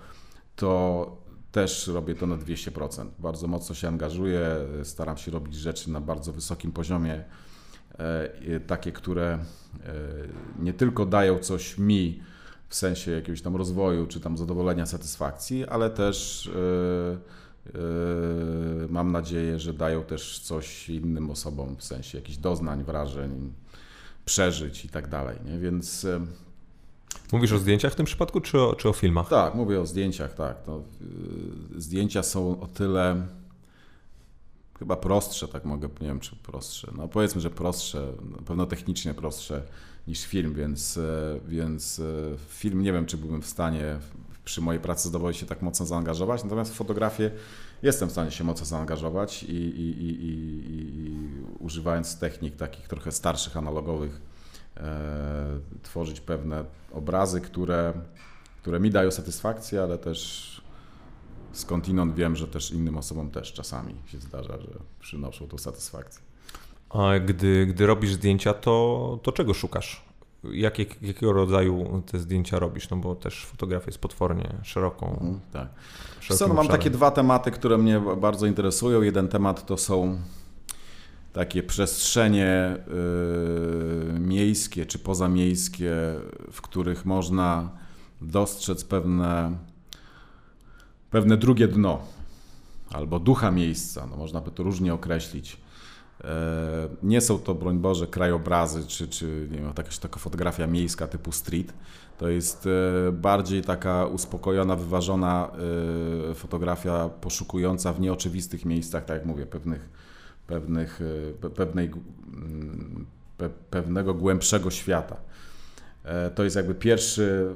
[0.56, 3.06] to też robię to na 200%.
[3.18, 7.24] Bardzo mocno się angażuję, staram się robić rzeczy na bardzo wysokim poziomie,
[7.98, 9.38] e, takie, które e,
[10.58, 12.22] nie tylko dają coś mi
[12.68, 17.78] w sensie jakiegoś tam rozwoju czy tam zadowolenia, satysfakcji, ale też e,
[18.88, 23.52] mam nadzieję, że dają też coś innym osobom w sensie jakichś doznań, wrażeń,
[24.24, 25.38] przeżyć i tak dalej.
[25.61, 26.06] Więc
[27.33, 29.29] Mówisz o zdjęciach w tym przypadku, czy o, czy o filmach?
[29.29, 30.57] Tak, mówię o zdjęciach, tak.
[30.66, 30.83] No,
[31.77, 33.27] zdjęcia są o tyle
[34.79, 39.14] chyba prostsze, tak mogę, nie wiem czy prostsze, no powiedzmy, że prostsze, na pewno technicznie
[39.14, 39.62] prostsze
[40.09, 40.99] niż film, więc,
[41.49, 42.01] więc
[42.49, 43.99] film nie wiem, czy byłbym w stanie
[44.44, 47.31] przy mojej pracy zdobywać się tak mocno zaangażować, natomiast w fotografię
[47.83, 51.16] jestem w stanie się mocno zaangażować i, i, i, i
[51.59, 54.28] używając technik takich trochę starszych, analogowych, e,
[55.83, 57.93] tworzyć pewne obrazy, które,
[58.62, 60.49] które mi dają satysfakcję, ale też
[61.53, 64.69] skądinąd wiem, że też innym osobom też czasami się zdarza, że
[65.01, 66.23] przynoszą tą satysfakcję.
[66.91, 70.05] A gdy, gdy robisz zdjęcia, to, to czego szukasz?
[70.45, 72.91] Jak, jak, jakiego rodzaju te zdjęcia robisz?
[72.91, 75.11] No bo też fotografia jest potwornie szeroką.
[75.11, 75.69] Mhm, tak.
[76.37, 79.03] Co, no mam takie dwa tematy, które mnie bardzo interesują.
[79.03, 80.19] Jeden temat to są
[81.33, 82.77] takie przestrzenie
[84.12, 85.93] yy, miejskie czy pozamiejskie,
[86.53, 87.71] w których można
[88.21, 89.59] dostrzec pewne,
[91.11, 92.03] pewne drugie dno
[92.91, 94.07] albo ducha miejsca.
[94.07, 95.57] No, można by to różnie określić.
[96.25, 101.07] E, nie są to, broń Boże, krajobrazy czy, czy nie wiem, jakaś taka fotografia miejska
[101.07, 101.73] typu street.
[102.19, 102.69] To jest
[103.09, 105.51] e, bardziej taka uspokojona, wyważona
[106.31, 109.88] e, fotografia poszukująca w nieoczywistych miejscach, tak jak mówię, pewnych,
[110.48, 111.00] pewnych,
[111.54, 111.90] pewnej,
[112.34, 113.06] mm,
[113.70, 115.16] pewnego głębszego świata.
[116.34, 117.54] To jest jakby pierwszy,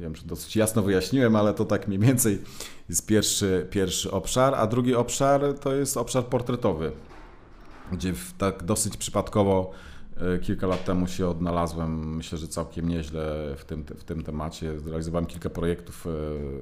[0.00, 2.42] wiem, czy dosyć jasno wyjaśniłem, ale to tak mniej więcej
[2.88, 6.92] jest pierwszy, pierwszy obszar, a drugi obszar to jest obszar portretowy
[7.92, 9.70] gdzie tak dosyć przypadkowo
[10.16, 14.80] e, kilka lat temu się odnalazłem, myślę, że całkiem nieźle w tym, w tym temacie.
[14.80, 16.10] Zrealizowałem kilka projektów e,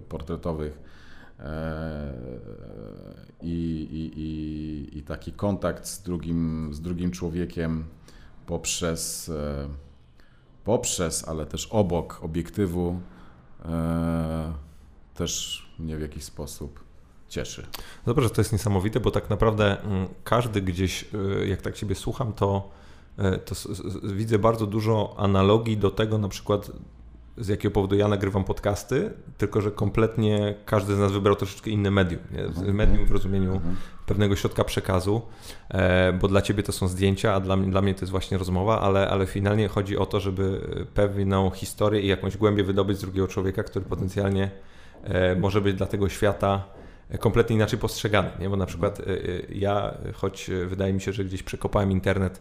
[0.08, 0.96] portretowych e,
[3.42, 7.84] i, i, i, i taki kontakt z drugim, z drugim człowiekiem
[8.46, 9.30] poprzez,
[10.64, 13.00] poprzez, ale też obok obiektywu
[15.14, 16.86] też mnie w jakiś sposób
[17.28, 17.66] cieszy.
[18.06, 21.04] Dobrze, że to jest niesamowite, bo tak naprawdę mm, każdy gdzieś,
[21.42, 22.70] y, jak tak Ciebie słucham, to,
[23.18, 23.54] y, to
[24.02, 26.70] widzę bardzo dużo analogii do tego na przykład
[27.38, 31.90] z jakiego powodu ja nagrywam podcasty, tylko że kompletnie każdy z nas wybrał troszeczkę inne
[31.90, 32.20] medium.
[32.32, 32.44] Nie?
[32.44, 32.74] Mhm.
[32.74, 33.76] Medium w rozumieniu mhm.
[34.06, 35.22] pewnego środka przekazu,
[35.68, 38.38] e, bo dla ciebie to są zdjęcia, a dla mnie, dla mnie to jest właśnie
[38.38, 40.60] rozmowa, ale, ale finalnie chodzi o to, żeby
[40.94, 44.50] pewną historię i jakąś głębię wydobyć z drugiego człowieka, który potencjalnie
[45.04, 46.64] e, może być dla tego świata
[47.20, 48.30] kompletnie inaczej postrzegany.
[48.40, 48.50] Nie?
[48.50, 52.40] Bo na przykład y, ja, choć wydaje mi się, że gdzieś przekopałem internet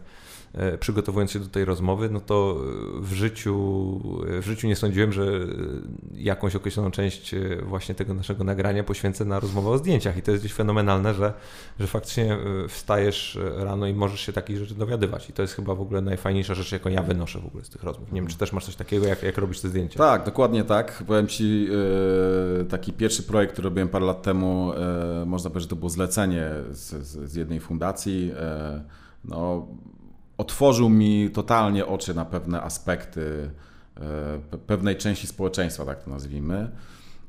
[0.80, 2.60] przygotowując się do tej rozmowy, no to
[3.00, 3.54] w życiu,
[4.42, 5.26] w życiu nie sądziłem, że
[6.14, 10.16] jakąś określoną część e, właśnie tego naszego nagrania poświęcę na rozmowę o zdjęciach.
[10.16, 11.32] I to jest gdzieś fenomenalne, że,
[11.80, 15.30] że faktycznie e, wstajesz rano i możesz się takich rzeczy dowiadywać.
[15.30, 17.82] I to jest chyba w ogóle najfajniejsza rzecz, jaką ja wynoszę w ogóle z tych
[17.82, 18.12] rozmów.
[18.12, 19.98] Nie wiem, czy też masz coś takiego, jak, jak robisz te zdjęcia?
[19.98, 21.02] Tak, dokładnie tak.
[21.06, 21.68] Powiem Ci,
[22.68, 24.72] taki pierwszy projekt, który robiłem parę lat temu,
[25.26, 28.32] można powiedzieć, że to było zlecenie z, z jednej fundacji.
[29.24, 29.66] No,
[30.38, 33.50] otworzył mi totalnie oczy na pewne aspekty
[34.52, 36.70] e, pewnej części społeczeństwa, tak to nazwijmy,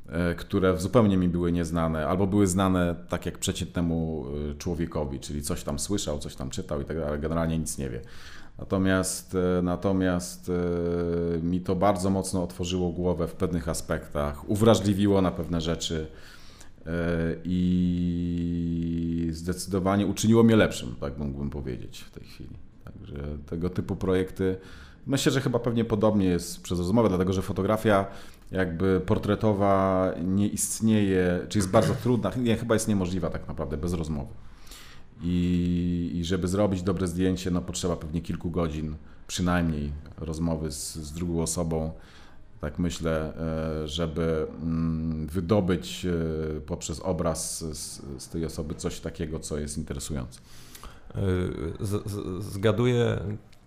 [0.08, 5.42] e, które zupełnie mi były nieznane, albo były znane tak jak przeciętnemu e, człowiekowi, czyli
[5.42, 8.00] coś tam słyszał, coś tam czytał i tak dalej, ale generalnie nic nie wie.
[8.58, 10.50] Natomiast, natomiast
[11.42, 16.06] mi to bardzo mocno otworzyło głowę w pewnych aspektach, uwrażliwiło na pewne rzeczy
[17.44, 22.67] i zdecydowanie uczyniło mnie lepszym, tak mógłbym powiedzieć w tej chwili.
[22.92, 24.56] Także tego typu projekty,
[25.06, 28.06] myślę, że chyba pewnie podobnie jest przez rozmowę, dlatego że fotografia
[28.50, 33.92] jakby portretowa nie istnieje, czy jest bardzo trudna, nie, chyba jest niemożliwa tak naprawdę bez
[33.92, 34.34] rozmowy.
[35.22, 38.96] I, I, żeby zrobić dobre zdjęcie, no potrzeba pewnie kilku godzin
[39.26, 41.92] przynajmniej rozmowy z, z drugą osobą.
[42.60, 43.32] Tak myślę,
[43.82, 49.78] e, żeby mm, wydobyć e, poprzez obraz z, z tej osoby coś takiego, co jest
[49.78, 50.40] interesujące.
[52.40, 53.18] Zgaduję,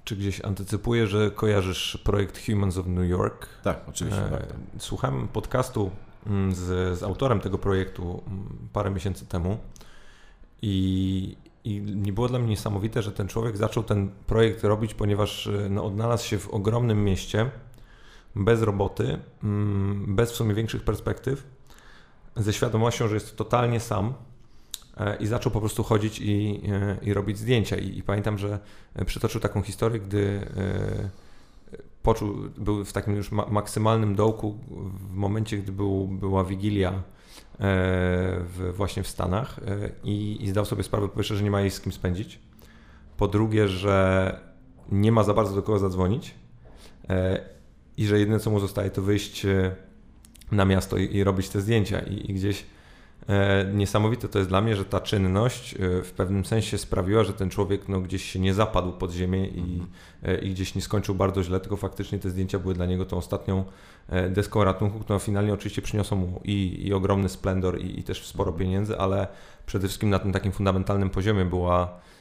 [0.04, 3.47] czy gdzieś antycypuję, że kojarzysz projekt Humans of New York.
[3.63, 4.21] Tak, oczywiście.
[4.21, 4.58] Tak, tak.
[4.77, 5.91] Słuchałem podcastu
[6.27, 9.58] mm, z, z autorem tego projektu mm, parę miesięcy temu
[10.62, 15.47] i, i nie było dla mnie niesamowite, że ten człowiek zaczął ten projekt robić, ponieważ
[15.47, 17.49] e, no, odnalazł się w ogromnym mieście,
[18.36, 21.47] bez roboty, mm, bez w sumie większych perspektyw,
[22.36, 24.30] ze świadomością, że jest totalnie sam E,
[25.19, 27.77] i zaczął po prostu chodzić i, e, i robić zdjęcia.
[27.77, 28.60] I, I, pamiętam, że
[29.06, 31.10] przytoczył taką historię, gdy e,
[32.03, 34.57] poczuł, był w takim już maksymalnym dołku
[35.09, 37.03] w momencie, gdy był, była wigilia
[37.59, 39.59] w, właśnie w Stanach
[40.03, 42.39] i, i zdał sobie sprawę po pierwsze, że nie ma jej z kim spędzić,
[43.18, 44.39] po drugie, że
[44.91, 46.36] nie ma za bardzo do kogo zadzwonić
[47.97, 49.45] i że jedyne co mu zostaje to wyjść
[50.51, 52.65] na miasto i, i robić te zdjęcia i, i gdzieś E,
[53.74, 57.49] niesamowite to jest dla mnie, że ta czynność e, w pewnym sensie sprawiła, że ten
[57.49, 59.82] człowiek no, gdzieś się nie zapadł pod ziemię i,
[60.24, 63.17] e, i gdzieś nie skończył bardzo źle, tylko faktycznie te zdjęcia były dla niego tą
[63.17, 63.63] ostatnią
[64.30, 68.51] deską ratunku, która finalnie oczywiście przyniosą mu i, i ogromny splendor i, i też sporo
[68.51, 69.28] pieniędzy, ale
[69.65, 72.01] przede wszystkim na tym takim fundamentalnym poziomie była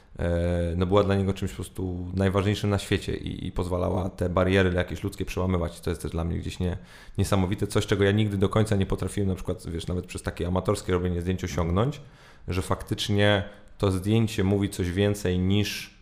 [0.75, 4.73] no była dla niego czymś po prostu najważniejszym na świecie i, i, pozwalała te bariery
[4.73, 5.79] jakieś ludzkie przełamywać.
[5.79, 6.77] To jest też dla mnie gdzieś nie,
[7.17, 10.47] niesamowite, coś czego ja nigdy do końca nie potrafiłem na przykład, wiesz, nawet przez takie
[10.47, 12.01] amatorskie robienie zdjęć osiągnąć,
[12.47, 13.43] że faktycznie
[13.77, 16.01] to zdjęcie mówi coś więcej niż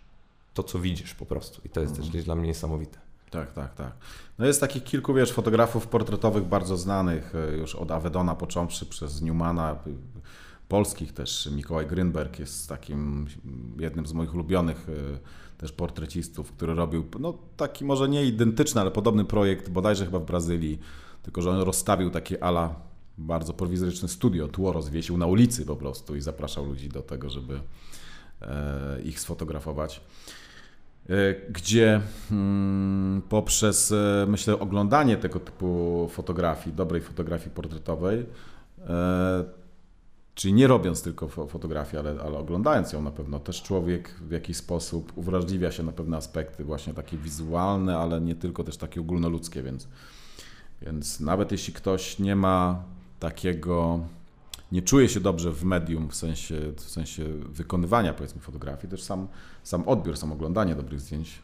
[0.54, 2.04] to, co widzisz po prostu i to jest mhm.
[2.04, 3.00] też gdzieś dla mnie niesamowite.
[3.30, 3.92] Tak, tak, tak.
[4.40, 9.22] No jest takich kilku, wiesz, fotografów portretowych bardzo znanych, e, już od Avedona począwszy przez
[9.22, 9.76] Newmana,
[10.70, 11.50] polskich też.
[11.52, 13.28] Mikołaj Grynberg jest takim
[13.80, 18.92] jednym z moich ulubionych e, też portrecistów, który robił no, taki może nie identyczny, ale
[18.92, 20.80] podobny projekt, bodajże chyba w Brazylii,
[21.24, 22.76] tylko że on rozstawił takie ala
[23.18, 27.60] bardzo prowizoryczne studio, tło rozwiesił na ulicy po prostu i zapraszał ludzi do tego, żeby
[28.42, 30.02] e, ich sfotografować.
[31.10, 33.94] E, gdzie hmm, poprzez,
[34.28, 38.26] myślę, oglądanie tego typu fotografii, dobrej fotografii portretowej,
[40.40, 44.58] Czyli nie robiąc tylko fotografii, ale, ale oglądając ją na pewno, też człowiek w jakiś
[44.58, 49.64] sposób uwrażliwia się na pewne aspekty, właśnie takie wizualne, ale nie tylko też takie ogólnoludzkie,
[49.64, 49.88] więc,
[50.82, 52.84] więc nawet jeśli ktoś nie ma
[53.20, 54.00] takiego,
[54.72, 59.28] nie czuje się dobrze w medium w sensie, w sensie wykonywania powiedzmy fotografii, też sam,
[59.64, 61.42] sam odbiór, sam oglądanie dobrych zdjęć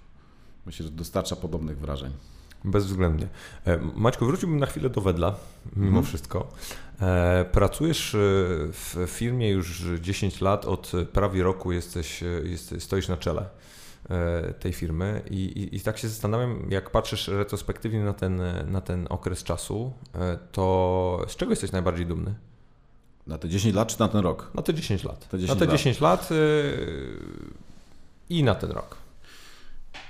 [0.66, 2.12] myślę, że dostarcza podobnych wrażeń.
[2.66, 3.28] Bezwzględnie.
[3.66, 5.36] E, Maćko, wróciłbym na chwilę do Wedla,
[5.76, 6.06] mimo mhm.
[6.06, 6.48] wszystko.
[7.02, 8.18] E, pracujesz e,
[8.72, 13.50] w firmie już 10 lat, od prawie roku jesteś, jesteś stoisz na czele
[14.60, 19.08] tej firmy I, i, i, tak się zastanawiam, jak patrzysz retrospektywnie na ten, na ten
[19.10, 19.94] okres czasu,
[20.52, 22.36] to z czego jesteś najbardziej dumny?
[23.28, 24.52] Na te 10 lat czy na ten rok?
[24.54, 25.30] Na te 10 lat.
[25.30, 25.76] Te 10 na te lat.
[25.76, 26.30] 10 lat
[28.30, 28.98] i na ten rok.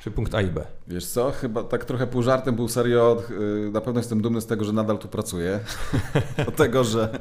[0.05, 0.65] Czy punkt A i B?
[0.87, 3.23] Wiesz co, chyba tak trochę pół żartem, pół serio,
[3.67, 5.59] y, na pewno jestem dumny z tego, że nadal tu pracuję.
[6.35, 7.19] Dlatego, że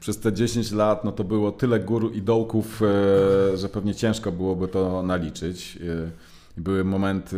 [0.00, 4.32] przez te 10 lat no to było tyle gór i dołków, y, że pewnie ciężko
[4.32, 5.78] byłoby to naliczyć.
[5.80, 6.10] Y,
[6.56, 7.36] były momenty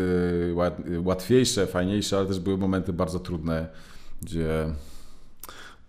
[1.04, 3.68] łatwiejsze, fajniejsze, ale też były momenty bardzo trudne,
[4.22, 4.66] gdzie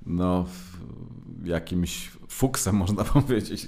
[0.05, 0.45] no,
[1.43, 3.67] jakimś fuksem, można powiedzieć,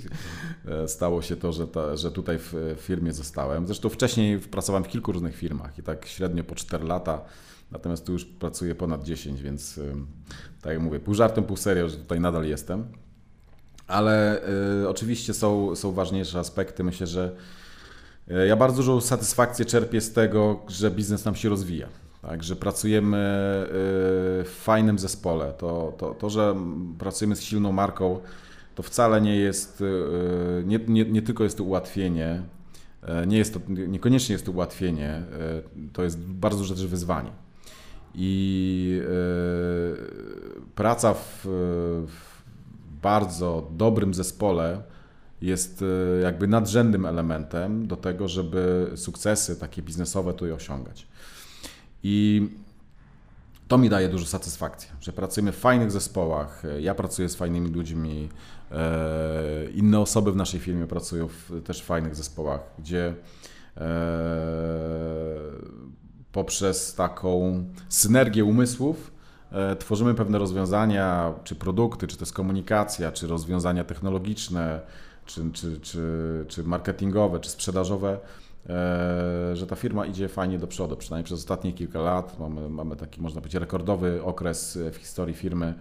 [0.65, 3.65] e, stało się to, że, ta, że tutaj w firmie zostałem.
[3.67, 7.21] Zresztą wcześniej pracowałem w kilku różnych firmach i tak średnio po 4 lata,
[7.71, 9.81] natomiast tu już pracuję ponad 10, więc e,
[10.61, 12.87] tak jak mówię, pół żartem, pół serio, że tutaj nadal jestem.
[13.87, 14.41] Ale
[14.83, 16.83] y, oczywiście są, są ważniejsze aspekty.
[16.83, 17.35] Myślę, że
[18.47, 21.87] ja bardzo dużą satysfakcję czerpię z tego, że biznes nam się rozwija.
[22.21, 23.17] Tak, że pracujemy
[24.45, 25.53] w fajnym zespole.
[25.57, 26.55] To, to, to, że
[26.99, 28.19] pracujemy z silną marką,
[28.81, 32.43] to wcale nie jest, e, nie, nie, nie tylko jest to ułatwienie,
[33.03, 35.23] e, nie jest to, niekoniecznie jest to ułatwienie, e,
[35.93, 37.31] to jest bardzo duże też wyzwanie.
[38.15, 39.01] I
[40.75, 41.41] praca w,
[42.07, 42.41] w
[43.01, 44.81] bardzo dobrym zespole
[45.41, 45.83] jest
[46.23, 51.07] jakby nadrzędnym elementem do tego, żeby sukcesy takie biznesowe tutaj osiągać.
[52.03, 52.49] I
[53.67, 56.63] to mi daje dużo satysfakcji, że pracujemy w fajnych zespołach.
[56.79, 58.29] Ja pracuję z fajnymi ludźmi,
[59.73, 63.13] inne osoby w naszej firmie pracują w też fajnych zespołach, gdzie
[63.77, 63.83] e,
[66.31, 69.11] poprzez taką synergię umysłów
[69.51, 74.81] e, tworzymy pewne rozwiązania, czy produkty, czy to jest komunikacja, czy rozwiązania technologiczne,
[75.25, 78.19] czy, czy, czy, czy marketingowe, czy sprzedażowe,
[78.69, 82.39] E, że ta firma idzie fajnie do przodu, przynajmniej przez ostatnie kilka lat.
[82.39, 85.73] Mamy, mamy taki, można powiedzieć, rekordowy okres w historii firmy.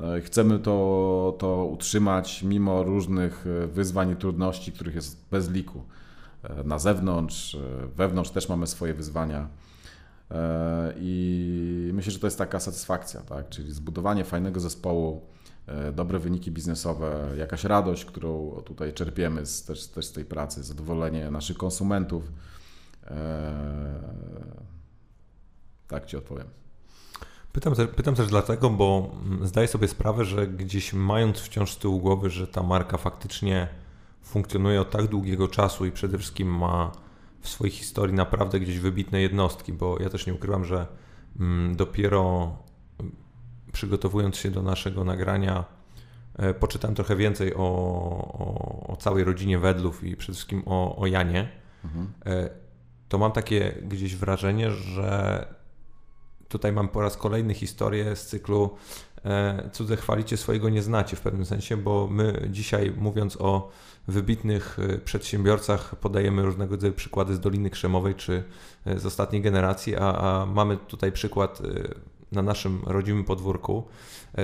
[0.00, 5.82] E, chcemy to, to utrzymać mimo różnych wyzwań i trudności, których jest bez liku.
[6.42, 7.56] E, na zewnątrz,
[7.96, 9.48] wewnątrz też mamy swoje wyzwania.
[10.96, 13.48] I myślę, że to jest taka satysfakcja, tak?
[13.48, 15.22] czyli zbudowanie fajnego zespołu,
[15.66, 20.62] E, dobre wyniki biznesowe, jakaś radość, którą tutaj czerpiemy z, też, też z tej pracy,
[20.62, 22.32] zadowolenie naszych konsumentów.
[23.06, 23.52] E,
[25.88, 26.46] tak Ci odpowiem.
[27.56, 29.10] Pytam, pytam też dlatego, bo
[29.42, 33.68] zdaję sobie sprawę, że gdzieś mając wciąż z tyłu głowy, że ta marka faktycznie
[34.22, 36.92] funkcjonuje od tak długiego czasu i przede wszystkim ma
[37.40, 40.86] w swojej historii naprawdę gdzieś wybitne jednostki, bo ja też nie ukrywam, że
[41.72, 42.56] dopiero
[43.72, 45.64] przygotowując się do naszego nagrania,
[46.38, 51.06] e, poczytałem trochę więcej o, o, o całej rodzinie Wedlów i przede wszystkim o, o
[51.06, 51.48] Janie,
[51.84, 52.12] mhm.
[52.26, 52.50] E,
[53.08, 55.55] to mam takie gdzieś wrażenie, że
[56.48, 58.70] tutaj mam po raz kolejny historię z cyklu
[59.24, 63.70] e, Cudze chwalicie, swojego nie znacie w pewnym sensie, bo my dzisiaj mówiąc o
[64.08, 68.42] wybitnych e, przedsiębiorcach podajemy różnego rodzaju przykłady z Doliny Krzemowej czy
[68.86, 71.62] e, z ostatniej generacji, a, a mamy tutaj przykład
[72.32, 73.84] na naszym rodzimym podwórku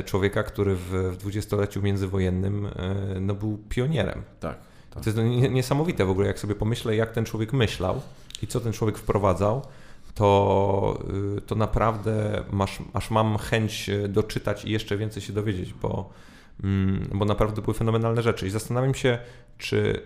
[0.04, 2.68] człowieka, który w dwudziestoleciu międzywojennym
[3.20, 4.22] no, był pionierem.
[4.40, 4.58] Tak.
[4.90, 5.04] tak.
[5.04, 5.18] To jest
[5.50, 8.00] niesamowite w ogóle, jak sobie pomyślę, jak ten człowiek myślał
[8.42, 9.62] i co ten człowiek wprowadzał
[10.14, 11.02] to,
[11.38, 16.10] y, to naprawdę masz, aż mam chęć y, doczytać i jeszcze więcej się dowiedzieć, bo,
[16.64, 18.46] mm, bo naprawdę były fenomenalne rzeczy.
[18.46, 19.18] I zastanawiam się,
[19.58, 20.00] czy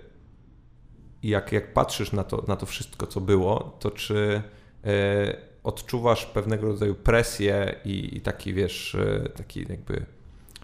[1.22, 4.42] jak, jak patrzysz na to, na to wszystko, co było, to czy
[4.84, 10.06] e, odczuwasz pewnego rodzaju presję i, i taki, wiesz, e, taki jakby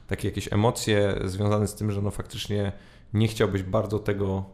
[0.06, 2.72] takie jakieś emocje związane z tym, że no faktycznie
[3.14, 4.44] nie chciałbyś bardzo tego,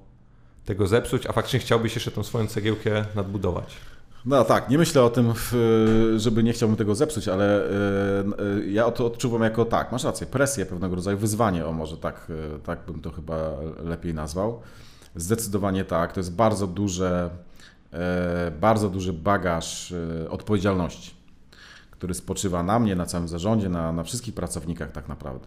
[0.65, 3.77] tego zepsuć, a faktycznie chciałbyś jeszcze tą swoją cegiełkę nadbudować.
[4.25, 5.33] No tak, nie myślę o tym,
[6.17, 10.27] żeby nie chciałbym tego zepsuć, ale e, e, ja to odczuwam jako tak, masz rację,
[10.27, 13.37] presję pewnego rodzaju, wyzwanie, o może tak, e, tak bym to chyba
[13.85, 14.61] lepiej nazwał.
[15.17, 17.31] Zdecydowanie tak, to jest bardzo duże,
[18.61, 19.95] bardzo duży bagaż
[20.31, 21.15] odpowiedzialności,
[21.91, 25.47] który spoczywa na mnie, na całym zarządzie, na, na wszystkich pracownikach tak naprawdę.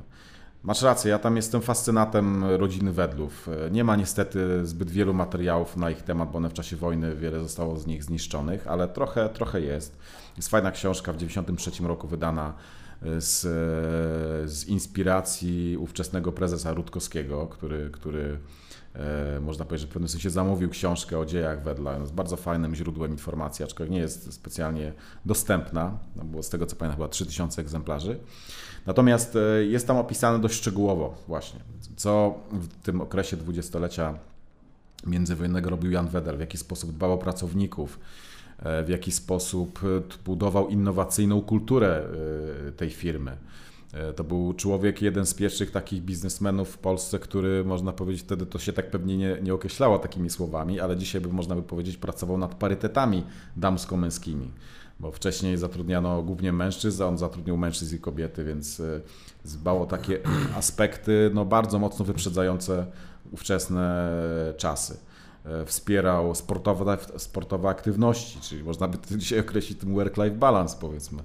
[0.64, 3.50] Masz rację, ja tam jestem fascynatem rodziny Wedlów.
[3.72, 7.40] Nie ma niestety zbyt wielu materiałów na ich temat, bo one w czasie wojny wiele
[7.40, 9.98] zostało z nich zniszczonych, ale trochę, trochę jest.
[10.38, 12.54] Jest fajna książka w 1993 roku wydana
[13.02, 13.42] e, z,
[14.52, 18.40] z inspiracji ówczesnego prezesa Rutkowskiego, który, który
[18.94, 21.98] e, można powiedzieć, że w pewnym sensie zamówił książkę o dziejach Wedla.
[21.98, 24.94] Jest bardzo fajnym źródłem informacji, aczkolwiek nie jest specjalnie
[25.26, 28.20] dostępna, no bo z tego co pamiętam chyba 3000 egzemplarzy.
[28.86, 31.60] Natomiast e, jest tam opisane dość szczegółowo właśnie,
[31.96, 34.18] co w tym okresie dwudziestolecia
[35.08, 38.00] międzywojennego robił Jan Wedel, w jaki sposób dbał o pracowników,
[38.60, 42.04] e, w jaki sposób e, budował innowacyjną kulturę
[42.78, 43.38] tej firmy.
[44.16, 48.60] To był człowiek, jeden z pierwszych takich biznesmenów w Polsce, który można powiedzieć, wtedy to
[48.60, 52.38] się tak pewnie nie, nie określało takimi słowami, ale dzisiaj by można by powiedzieć, pracował
[52.38, 53.24] nad parytetami
[53.58, 54.52] damsko-męskimi
[55.02, 58.82] bo wcześniej zatrudniano głównie mężczyzn, a on zatrudnił mężczyzn i kobiety, więc
[59.46, 60.20] dbał e, o takie
[60.58, 62.86] aspekty no, bardzo mocno wyprzedzające
[63.32, 64.12] ówczesne
[64.58, 64.98] czasy.
[65.46, 71.24] E, wspierał sportowe, sportowe aktywności, czyli można by dzisiaj określić tym work-life balance, powiedzmy,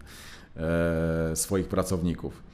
[0.57, 2.47] e, swoich pracowników.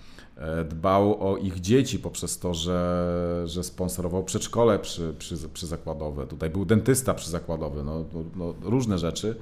[0.68, 6.26] Dbał o ich dzieci poprzez to, że, że sponsorował przedszkole przy, przy, przyzakładowe.
[6.26, 9.36] Tutaj był dentysta przyzakładowy, no, no, no różne rzeczy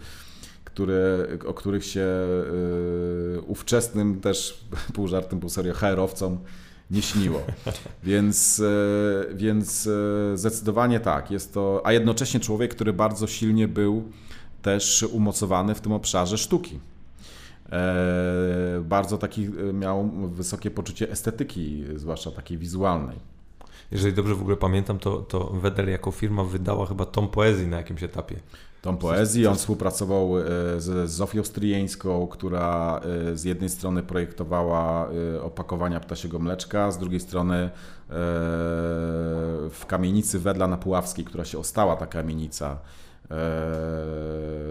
[0.80, 2.06] które, o których się
[3.36, 4.64] y, ówczesnym też
[4.94, 6.38] pół żartem, pół serio HR-owcom
[6.90, 7.42] nie śniło.
[8.04, 14.04] Więc, y, więc y, zdecydowanie tak, jest to, a jednocześnie człowiek, który bardzo silnie był
[14.62, 16.80] też umocowany w tym obszarze sztuki.
[17.72, 23.16] E, bardzo taki miał wysokie poczucie estetyki, zwłaszcza takiej wizualnej.
[23.90, 27.76] Jeżeli dobrze w ogóle pamiętam, to, to Wedel jako firma wydała chyba tom poezji na
[27.76, 28.36] jakimś etapie
[28.82, 29.46] tą poezji.
[29.46, 30.42] On współpracował e,
[30.80, 33.00] z Zofią Stryjeńską, która
[33.30, 37.70] e, z jednej strony projektowała e, opakowania ptasiego mleczka, z drugiej strony
[39.70, 42.78] w kamienicy Wedla na Puławskiej, która się ostała, ta kamienica,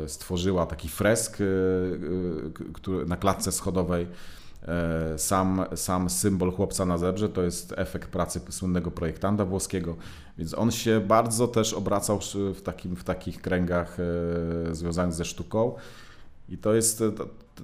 [0.07, 1.37] stworzyła taki fresk
[3.07, 4.07] na klatce schodowej
[5.17, 9.95] sam, sam symbol chłopca na zebrze to jest efekt pracy słynnego projektanta włoskiego,
[10.37, 12.19] więc on się bardzo też obracał
[12.55, 15.73] w, takim, w takich kręgach e, związanych ze sztuką.
[16.49, 17.03] I to jest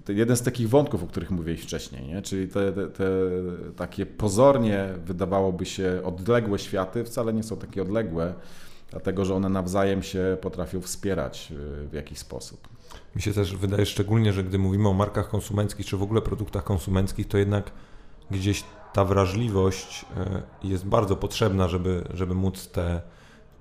[0.05, 2.21] to jeden z takich wątków, o których mówiłeś wcześniej, nie?
[2.21, 3.05] czyli te, te, te,
[3.75, 8.33] takie pozornie wydawałoby się odległe światy wcale nie są takie odległe,
[8.91, 12.74] dlatego że one nawzajem się potrafią wspierać e, w jakiś sposób.
[13.15, 16.63] Mi się też wydaje szczególnie, że gdy mówimy o markach konsumenckich, czy w ogóle produktach
[16.63, 17.71] konsumenckich, to jednak
[18.31, 18.63] gdzieś
[18.93, 23.01] ta wrażliwość e, jest bardzo potrzebna, żeby, żeby móc te,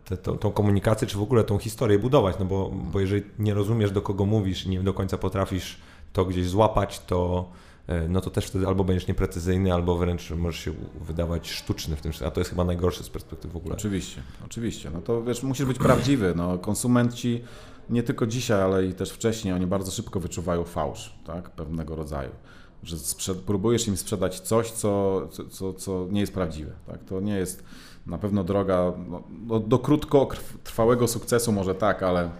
[0.04, 3.54] te, tą, tą, komunikację, czy w ogóle tą historię budować, no bo, bo jeżeli nie
[3.54, 5.78] rozumiesz, do kogo mówisz i nie do końca potrafisz
[6.12, 7.50] to gdzieś złapać, to,
[7.86, 12.00] e, no to też wtedy albo będziesz nieprecyzyjny, albo wręcz możesz się wydawać sztuczny w
[12.00, 13.74] tym, a to jest chyba najgorsze z perspektywy w ogóle.
[13.74, 14.90] Oczywiście, oczywiście.
[14.90, 16.32] No to wiesz, musisz być prawdziwy.
[16.36, 17.44] No, konsumenci
[17.90, 22.30] nie tylko dzisiaj, ale i też wcześniej, oni bardzo szybko wyczuwają fałsz, tak, pewnego rodzaju.
[22.82, 26.72] Że próbujesz im sprzedać coś, co, co, co nie jest prawdziwe.
[26.86, 27.04] Tak?
[27.04, 27.64] To nie jest
[28.06, 28.92] na pewno droga
[29.46, 32.30] no, do krótkotrwałego sukcesu, może tak, ale,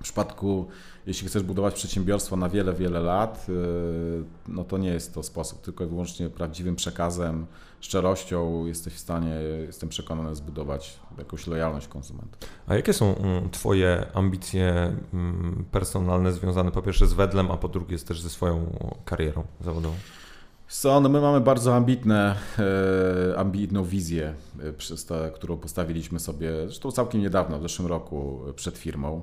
[0.00, 0.68] W przypadku,
[1.06, 3.52] jeśli chcesz budować przedsiębiorstwo na wiele, wiele lat, y,
[4.48, 5.60] no to nie jest to sposób.
[5.60, 7.46] Tylko i wyłącznie prawdziwym przekazem,
[7.80, 9.34] szczerością jesteś w stanie,
[9.66, 12.40] jestem przekonany, zbudować jakąś lojalność konsumentów.
[12.66, 17.68] A jakie są mm, Twoje ambicje mm, personalne związane po pierwsze z Wedlem, a po
[17.68, 19.94] drugie też ze swoją karierą zawodową?
[20.68, 22.36] Co, no my mamy bardzo ambitne,
[23.32, 28.78] e, ambitną wizję, e, przez którą postawiliśmy sobie, zresztą całkiem niedawno, w zeszłym roku przed
[28.78, 29.22] firmą.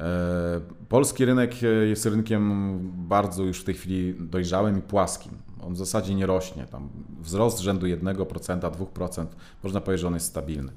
[0.00, 2.78] E, polski rynek jest rynkiem
[3.08, 5.32] bardzo już w tej chwili dojrzałym i płaskim.
[5.62, 6.66] On w zasadzie nie rośnie.
[6.66, 6.88] Tam
[7.20, 9.26] wzrost rzędu 1%, 2%,
[9.62, 10.72] można powiedzieć, że on jest stabilny.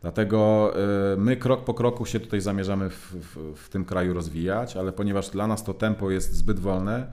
[0.00, 0.72] Dlatego
[1.16, 5.30] my krok po kroku się tutaj zamierzamy w, w, w tym kraju rozwijać, ale ponieważ
[5.30, 7.12] dla nas to tempo jest zbyt wolne,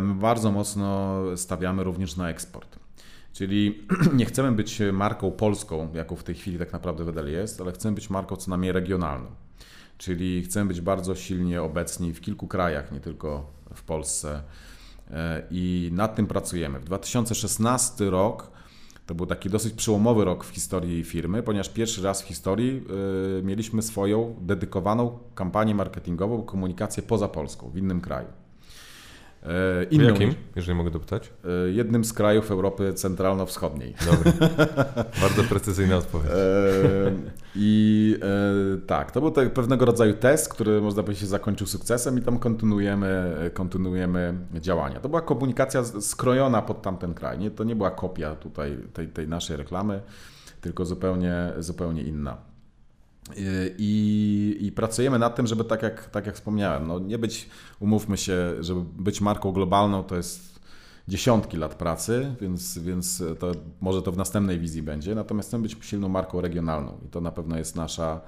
[0.00, 2.78] My bardzo mocno stawiamy również na eksport.
[3.32, 3.86] Czyli
[4.18, 7.94] nie chcemy być marką polską, jaką w tej chwili tak naprawdę Wedel jest, ale chcemy
[7.94, 9.26] być marką co najmniej regionalną.
[9.98, 14.42] Czyli chcemy być bardzo silnie obecni w kilku krajach, nie tylko w Polsce.
[15.10, 16.80] E, I nad tym pracujemy.
[16.80, 18.50] W 2016 rok
[19.06, 22.84] to był taki dosyć przełomowy rok w historii firmy, ponieważ pierwszy raz w historii
[23.38, 28.43] e, mieliśmy swoją dedykowaną kampanię marketingową, komunikację poza Polską, w innym kraju.
[29.44, 31.32] E, inną, Jakim, jeżeli mogę dopytać?
[31.44, 33.94] E, jednym z krajów Europy Centralno-Wschodniej.
[34.06, 34.32] Dobry.
[35.22, 36.30] Bardzo precyzyjna odpowiedź.
[36.30, 37.12] E,
[37.56, 38.18] I
[38.86, 42.38] tak, to był tak pewnego rodzaju test, który można powiedzieć się zakończył sukcesem i tam
[42.38, 45.00] kontynuujemy, kontynuujemy działania.
[45.00, 47.38] To była komunikacja skrojona pod tamten kraj.
[47.38, 50.02] Nie, to nie była kopia tutaj tej, tej naszej reklamy,
[50.60, 52.36] tylko zupełnie, zupełnie inna.
[53.36, 53.74] I,
[54.74, 57.48] pracujemy nad tym, żeby tak jak, tak jak wspomniałem, no nie być,
[57.80, 60.54] umówmy się, żeby być marką globalną to jest
[61.08, 65.14] dziesiątki lat pracy, więc, więc to może to w następnej wizji będzie.
[65.14, 68.20] Natomiast chcemy być silną marką regionalną i to na pewno jest nasza,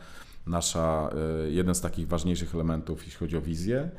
[0.47, 1.11] nasza
[1.45, 3.91] e, jeden z takich ważniejszych elementów, jeśli chodzi o wizję.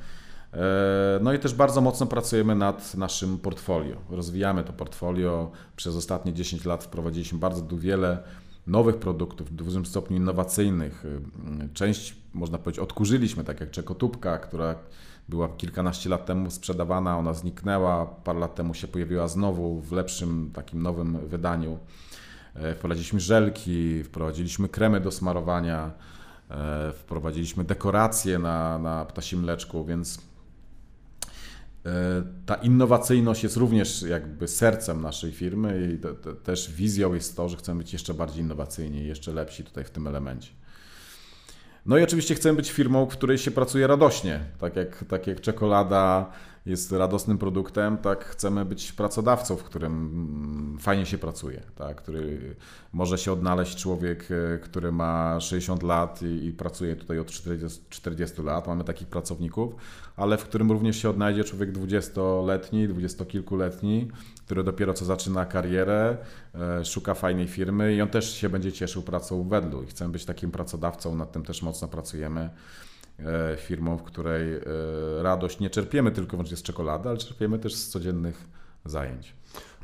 [0.54, 3.98] E, no i też bardzo mocno pracujemy nad naszym portfolio.
[4.10, 5.52] Rozwijamy to portfolio.
[5.76, 8.24] Przez ostatnie 10 lat wprowadziliśmy bardzo wiele
[8.68, 11.06] nowych produktów, w dużym stopniu innowacyjnych.
[11.06, 14.76] Y, część, można powiedzieć, odkurzyliśmy, tak jak czekotubka, która
[15.30, 20.52] była kilkanaście lat temu sprzedawana, ona zniknęła, parę lat temu się pojawiła znowu w lepszym,
[20.54, 21.80] takim nowym wydaniu.
[22.56, 25.92] E, wprowadziliśmy żelki, wprowadziliśmy kremy do smarowania,
[26.52, 30.27] e, wprowadziliśmy dekoracje na, na ptasim mleczku, więc
[32.46, 37.50] ta innowacyjność jest również jakby sercem naszej firmy i to, to też wizją jest to,
[37.50, 40.50] że chcemy być jeszcze bardziej innowacyjni, jeszcze lepsi tutaj w tym elemencie.
[41.86, 45.42] No i oczywiście chcemy być firmą, w której się pracuje radośnie, tak jak, tak jak
[45.42, 46.32] czekolada
[46.68, 51.98] jest radosnym produktem, tak chcemy być pracodawcą, w którym mm, fajnie się pracuje, tak?
[51.98, 52.56] który
[52.94, 57.82] może się odnaleźć człowiek, e, który ma 60 lat i, i pracuje tutaj od 40,
[57.90, 59.76] 40 lat, mamy takich pracowników,
[60.16, 64.12] ale w którym również się odnajdzie człowiek 20-letni, dwudziestokilkuletni,
[64.46, 66.18] który dopiero co zaczyna karierę,
[66.56, 70.12] e, szuka fajnej firmy i on też się będzie cieszył pracą w Wedlu i chcemy
[70.12, 72.50] być takim pracodawcą, nad tym też mocno pracujemy.
[73.20, 74.62] E, firmą, w której e,
[75.24, 78.48] radość nie czerpiemy tylko z czekolady, ale czerpiemy też z codziennych
[78.86, 79.34] zajęć.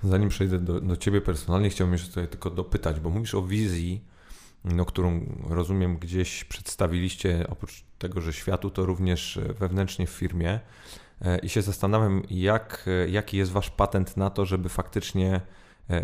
[0.03, 4.05] Zanim przejdę do, do Ciebie personalnie, chciałbym jeszcze tutaj tylko dopytać, bo mówisz o wizji,
[4.63, 10.59] no, którą rozumiem gdzieś przedstawiliście, oprócz tego, że światu, to również wewnętrznie w firmie.
[11.21, 15.41] E, I się zastanawiam, jak, jaki jest Wasz patent na to, żeby faktycznie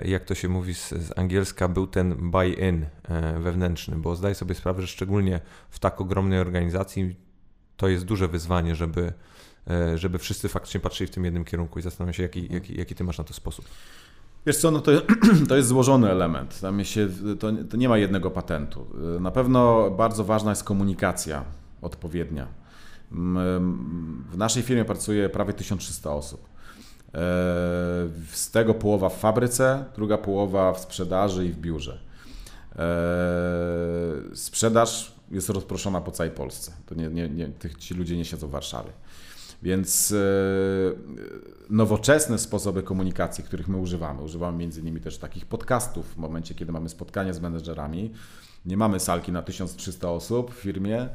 [0.06, 4.56] jak to się mówi z, z angielska, był ten buy-in e, wewnętrzny, bo zdaję sobie
[4.56, 7.16] sprawę, że szczególnie w tak ogromnej organizacji
[7.78, 9.14] to jest duże wyzwanie, żeby,
[9.70, 12.96] e, żeby wszyscy faktycznie patrzyli w tym jednym kierunku i zastanawiam się, jaki, jaki, jaki
[12.96, 13.66] ty masz na to sposób.
[14.46, 14.92] Wiesz co, no to,
[15.50, 16.62] to jest złożony element.
[16.62, 17.10] Tam się,
[17.40, 18.88] to, to nie ma jednego patentu.
[19.20, 21.44] Na pewno bardzo ważna jest komunikacja
[21.82, 22.48] odpowiednia.
[24.32, 26.50] W naszej firmie pracuje prawie 1300 osób.
[27.14, 27.20] E,
[28.32, 32.00] z tego połowa w fabryce, druga połowa w sprzedaży i w biurze.
[32.76, 32.86] E,
[34.34, 36.72] sprzedaż jest rozproszona po całej Polsce.
[36.86, 37.50] To nie, nie, nie,
[37.80, 38.92] ci ludzie nie siedzą w Warszawie.
[39.64, 40.16] Więc e,
[41.70, 46.72] nowoczesne sposoby komunikacji, których my używamy, używamy między innymi też takich podcastów w momencie, kiedy
[46.72, 48.12] mamy spotkania z menedżerami.
[48.66, 51.10] Nie mamy salki na 1300 osób w firmie,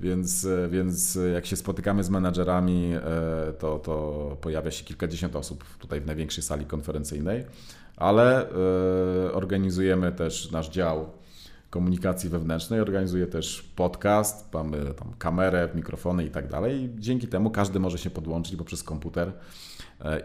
[0.00, 6.00] więc, więc jak się spotykamy z menadżerami, e, to, to pojawia się kilkadziesiąt osób tutaj
[6.00, 7.44] w największej sali konferencyjnej,
[7.96, 11.10] ale e, organizujemy też nasz dział
[11.70, 16.90] komunikacji wewnętrznej, organizuje też podcast, mamy tam kamerę, mikrofony i tak dalej.
[16.98, 19.32] Dzięki temu każdy może się podłączyć poprzez komputer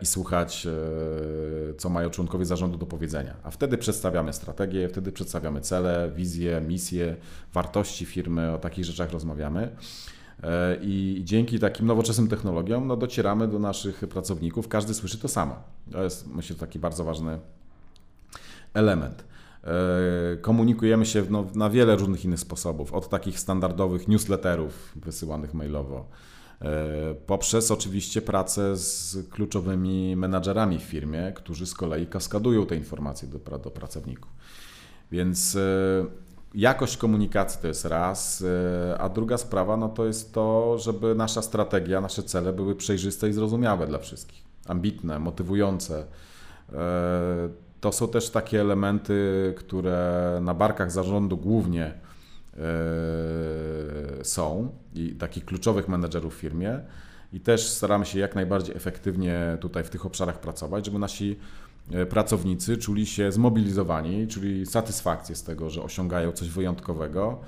[0.02, 3.36] i słuchać, e, co mają członkowie zarządu do powiedzenia.
[3.44, 7.16] A wtedy przedstawiamy strategię, wtedy przedstawiamy cele, wizje, misje,
[7.54, 9.76] wartości firmy, o takich rzeczach rozmawiamy.
[10.44, 15.56] E, I dzięki takim nowoczesnym technologiom no, docieramy do naszych pracowników, każdy słyszy to samo.
[15.92, 17.40] To jest myślę taki bardzo ważny
[18.74, 19.26] element.
[19.64, 26.00] E, komunikujemy się no, na wiele różnych innych sposobów, od takich standardowych newsletterów wysyłanych mailowo,
[26.00, 26.35] e,
[27.28, 33.58] poprzez oczywiście pracę z kluczowymi menadżerami w firmie, którzy z kolei kaskadują te informacje do,
[33.60, 34.32] do pracowników.
[35.12, 35.58] Więc
[36.56, 38.44] jakość komunikacji to jest raz,
[38.92, 43.30] e, a druga sprawa no to jest to, żeby nasza strategia, nasze cele były przejrzyste
[43.30, 46.06] i zrozumiałe dla wszystkich, ambitne, motywujące.
[46.74, 47.50] E,
[47.82, 51.94] to są też takie elementy, które na barkach zarządu głównie e,
[54.24, 56.80] są i takich kluczowych menedżerów w firmie.
[57.34, 61.38] I też staramy się jak najbardziej efektywnie tutaj w tych obszarach pracować, żeby nasi
[61.92, 67.42] E, pracownicy czuli się zmobilizowani, czuli satysfakcję z tego, że osiągają coś wyjątkowego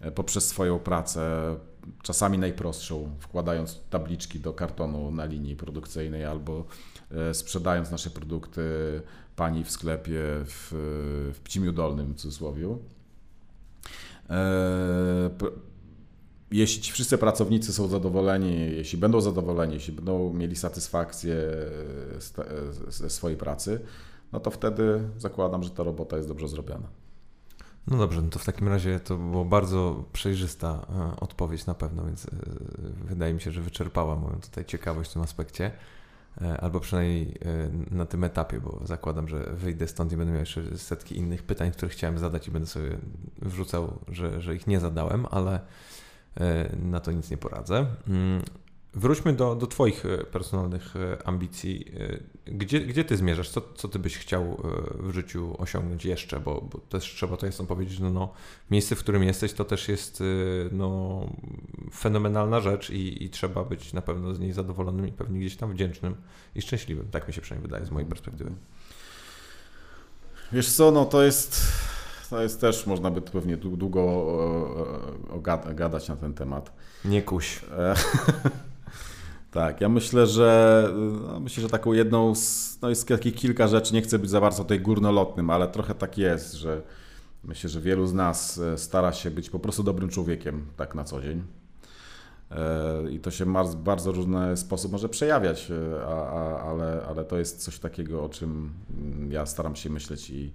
[0.00, 1.56] e, poprzez swoją pracę,
[2.02, 6.64] czasami najprostszą, wkładając tabliczki do kartonu na linii produkcyjnej albo
[7.10, 8.62] e, sprzedając nasze produkty
[9.36, 10.68] pani w sklepie w,
[11.34, 12.76] w Pcimiu Dolnym w cudzysłowie
[16.50, 21.36] jeśli ci wszyscy pracownicy są zadowoleni, jeśli będą zadowoleni, jeśli będą mieli satysfakcję
[22.88, 23.80] ze swojej pracy,
[24.32, 26.88] no to wtedy zakładam, że ta robota jest dobrze zrobiona.
[27.86, 32.04] No dobrze, no to w takim razie to była bardzo przejrzysta e, odpowiedź na pewno,
[32.04, 32.28] więc e,
[33.04, 35.72] wydaje mi się, że wyczerpała moją tutaj ciekawość w tym aspekcie, e,
[36.60, 37.38] albo przynajmniej
[37.90, 41.72] na tym etapie, bo zakładam, że wyjdę stąd i będę miał jeszcze setki innych pytań,
[41.72, 42.98] które chciałem zadać i będę sobie
[43.42, 45.60] wrzucał, że, że ich nie zadałem, ale
[46.36, 47.86] E, na to nic nie poradzę.
[48.94, 51.92] Wróćmy do, do Twoich e, personalnych e, ambicji.
[52.46, 53.50] Gdzie, gdzie Ty zmierzasz?
[53.50, 54.62] Co, co Ty byś chciał
[54.94, 56.40] w życiu osiągnąć jeszcze?
[56.40, 58.32] Bo, bo też trzeba to jasno powiedzieć, no, no,
[58.70, 60.22] miejsce, w którym jesteś, to też jest
[60.72, 61.20] no,
[61.94, 65.72] fenomenalna rzecz i, i trzeba być na pewno z niej zadowolonym i pewnie gdzieś tam
[65.72, 66.14] wdzięcznym
[66.54, 67.08] i szczęśliwym.
[67.10, 68.52] Tak mi się przynajmniej wydaje z mojej perspektywy.
[70.52, 71.72] Wiesz co, no to jest
[72.30, 74.26] to jest też, można by pewnie długo
[75.74, 76.72] gadać na ten temat.
[77.04, 77.60] Nie kuś.
[79.50, 80.88] E, tak, ja myślę, że
[81.26, 84.40] no myślę, że taką jedną z, no jest takich kilka rzeczy, nie chcę być za
[84.40, 86.82] bardzo tutaj górnolotnym, ale trochę tak jest, że
[87.44, 91.04] myślę, że wielu z nas e, stara się być po prostu dobrym człowiekiem tak na
[91.04, 91.42] co dzień.
[92.50, 95.72] E, I to się w bardzo różny sposób może przejawiać,
[96.06, 100.30] a, a, ale, ale to jest coś takiego, o czym mm, ja staram się myśleć
[100.30, 100.52] i,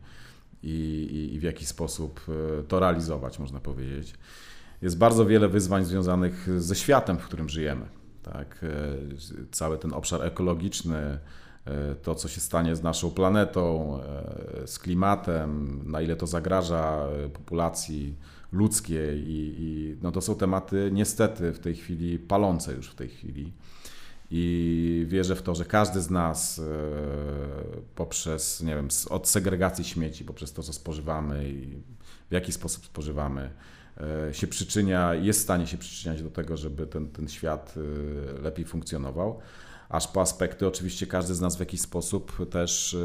[0.64, 2.22] i, i w jaki sposób
[2.60, 4.14] e, to realizować, można powiedzieć.
[4.82, 7.86] Jest bardzo wiele wyzwań związanych ze światem, w którym żyjemy.
[8.34, 8.62] Tak?
[8.64, 11.20] E, cały ten obszar ekologiczny,
[11.66, 14.00] e, to co się stanie z naszą planetą,
[14.66, 18.16] z klimatem, na ile to zagraża populacji
[18.52, 23.10] ludzkiej i, i no to są tematy niestety w tej chwili palące już w tej
[23.10, 23.54] chwili
[24.32, 26.64] i wierzę w to, że każdy z nas e,
[27.96, 31.82] poprzez, nie wiem, od segregacji śmieci, poprzez to, co spożywamy i
[32.30, 33.75] w jaki sposób spożywamy, e,
[34.32, 38.66] się przyczynia, jest w stanie się przyczyniać do tego, żeby ten, ten świat e, lepiej
[38.66, 39.40] funkcjonował.
[39.90, 42.98] Aż po aspekty, oczywiście każdy z nas w jakiś sposób też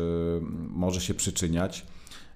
[0.69, 1.87] może się przyczyniać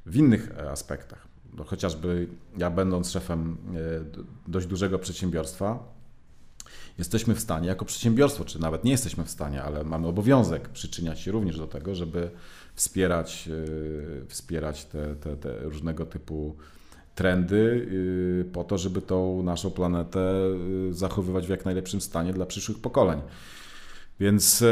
[0.07, 1.29] w innych aspektach.
[1.55, 3.57] No, chociażby ja, będąc szefem
[4.47, 5.95] dość dużego przedsiębiorstwa,
[6.99, 11.21] jesteśmy w stanie jako przedsiębiorstwo, czy nawet nie jesteśmy w stanie, ale mamy obowiązek przyczyniać
[11.21, 12.31] się również do tego, żeby
[12.75, 16.57] wspierać, e, wspierać te, te, te różnego typu
[17.15, 17.89] trendy
[18.41, 22.79] e, po to, żeby tą naszą planetę e, zachowywać w jak najlepszym stanie dla przyszłych
[22.79, 23.21] pokoleń.
[24.21, 24.65] Więc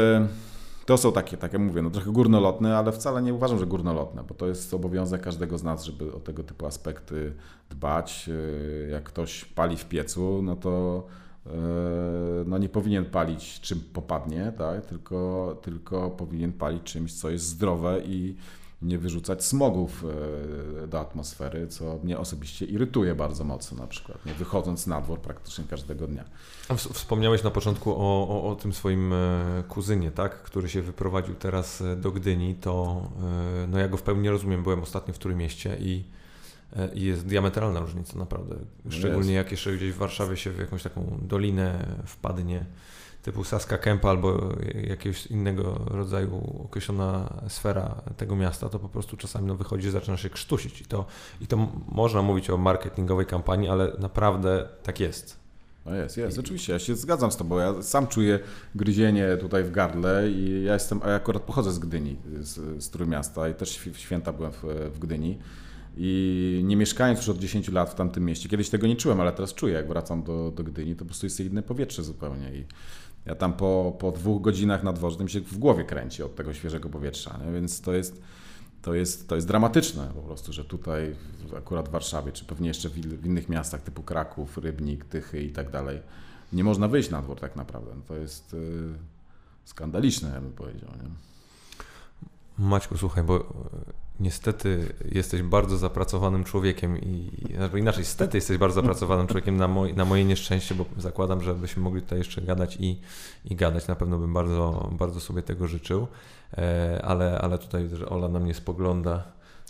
[0.85, 4.23] to są takie, tak jak mówię, no trochę górnolotne, ale wcale nie uważam, że górnolotne,
[4.23, 7.33] bo to jest obowiązek każdego z nas, żeby o tego typu aspekty
[7.69, 8.29] dbać.
[8.91, 11.03] Jak ktoś pali w piecu, no to
[12.45, 14.85] no nie powinien palić czym popadnie, tak?
[14.85, 18.35] tylko, tylko powinien palić czymś, co jest zdrowe i
[18.83, 20.05] nie wyrzucać smogów
[20.83, 24.33] e, do atmosfery, co mnie osobiście irytuje bardzo mocno na przykład, nie?
[24.33, 26.23] Wychodząc na dwór praktycznie każdego dnia.
[26.77, 31.83] Wspomniałeś na początku o, o, o, tym swoim e, kuzynie, tak, który się wyprowadził teraz
[31.97, 33.01] do Gdyni, to
[33.67, 36.03] no ja go w pełni rozumiem, byłem ostatnio w którym mieście i
[36.75, 38.55] E, i jest diametralna różnica naprawdę.
[38.89, 42.65] Szczególnie jak jeszcze gdzieś w Warszawie się w jakąś taką dolinę wpadnie
[43.23, 44.55] typu Saska Kępa albo
[44.89, 50.29] jakiegoś innego rodzaju określona sfera tego miasta, to po prostu czasami no, wychodzi, zaczyna się
[50.29, 50.81] krztusić.
[50.81, 51.05] I to,
[51.41, 51.57] I to
[51.87, 55.43] można mówić o marketingowej kampanii, ale naprawdę tak jest.
[55.85, 57.57] No jest, jest, oczywiście, ja się zgadzam z Tobą.
[57.57, 58.39] Ja sam czuję
[58.75, 62.89] gryzienie tutaj w gardle i ja jestem, a ja akurat pochodzę z Gdyni, z, z
[62.89, 64.63] Trójmiasta i też w święta byłem w,
[64.93, 65.39] w Gdyni.
[65.97, 69.31] I nie mieszkając już od 10 lat w tamtym mieście, kiedyś tego nie czułem, ale
[69.31, 72.55] teraz czuję, jak wracam do, do Gdyni, to po prostu jest inne powietrze zupełnie.
[72.55, 72.65] I
[73.25, 76.53] ja tam po, po dwóch godzinach na dworze mi się w głowie kręci od tego
[76.53, 77.51] świeżego powietrza, nie?
[77.51, 78.21] więc to jest,
[78.81, 81.15] to, jest, to jest dramatyczne po prostu, że tutaj
[81.57, 85.71] akurat w Warszawie, czy pewnie jeszcze w, innych miastach typu Kraków, Rybnik, Tychy i tak
[85.71, 86.01] dalej,
[86.53, 87.91] nie można wyjść na dwór tak naprawdę.
[88.07, 88.93] To jest yy,
[89.65, 90.89] skandaliczne, ja bym powiedział.
[91.03, 91.09] Nie?
[92.65, 93.53] Maćku, słuchaj, bo
[94.19, 99.93] niestety jesteś bardzo zapracowanym człowiekiem i albo inaczej, stety jesteś bardzo zapracowanym człowiekiem na, moj,
[99.93, 102.99] na moje nieszczęście, bo zakładam, że byśmy mogli tutaj jeszcze gadać i,
[103.45, 103.87] i gadać.
[103.87, 106.07] Na pewno bym bardzo, bardzo sobie tego życzył,
[106.57, 109.23] e, ale, ale tutaj że Ola na mnie spogląda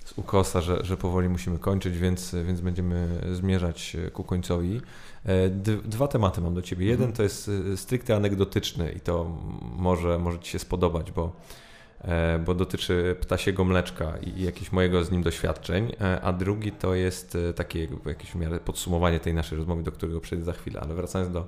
[0.06, 4.82] z ukosa, że, że powoli musimy kończyć, więc, więc będziemy zmierzać ku końcowi.
[5.26, 5.50] E,
[5.86, 6.86] dwa tematy mam do Ciebie.
[6.86, 7.16] Jeden mhm.
[7.16, 11.32] to jest e, stricte anegdotyczny i to może, może Ci się spodobać, bo
[12.46, 17.36] bo dotyczy ptasiego mleczka i jakichś mojego z nim doświadczeń, e, a drugi to jest
[17.36, 20.94] e, takie jakieś w miarę podsumowanie tej naszej rozmowy, do którego przejdę za chwilę, ale
[20.94, 21.48] wracając do,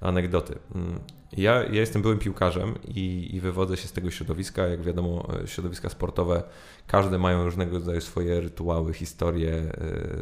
[0.00, 0.58] do anegdoty.
[0.74, 1.00] Mm,
[1.36, 4.66] ja, ja jestem byłym piłkarzem i, i wywodzę się z tego środowiska.
[4.66, 6.42] Jak wiadomo, środowiska sportowe,
[6.86, 9.72] każde mają różnego rodzaju swoje rytuały, historie,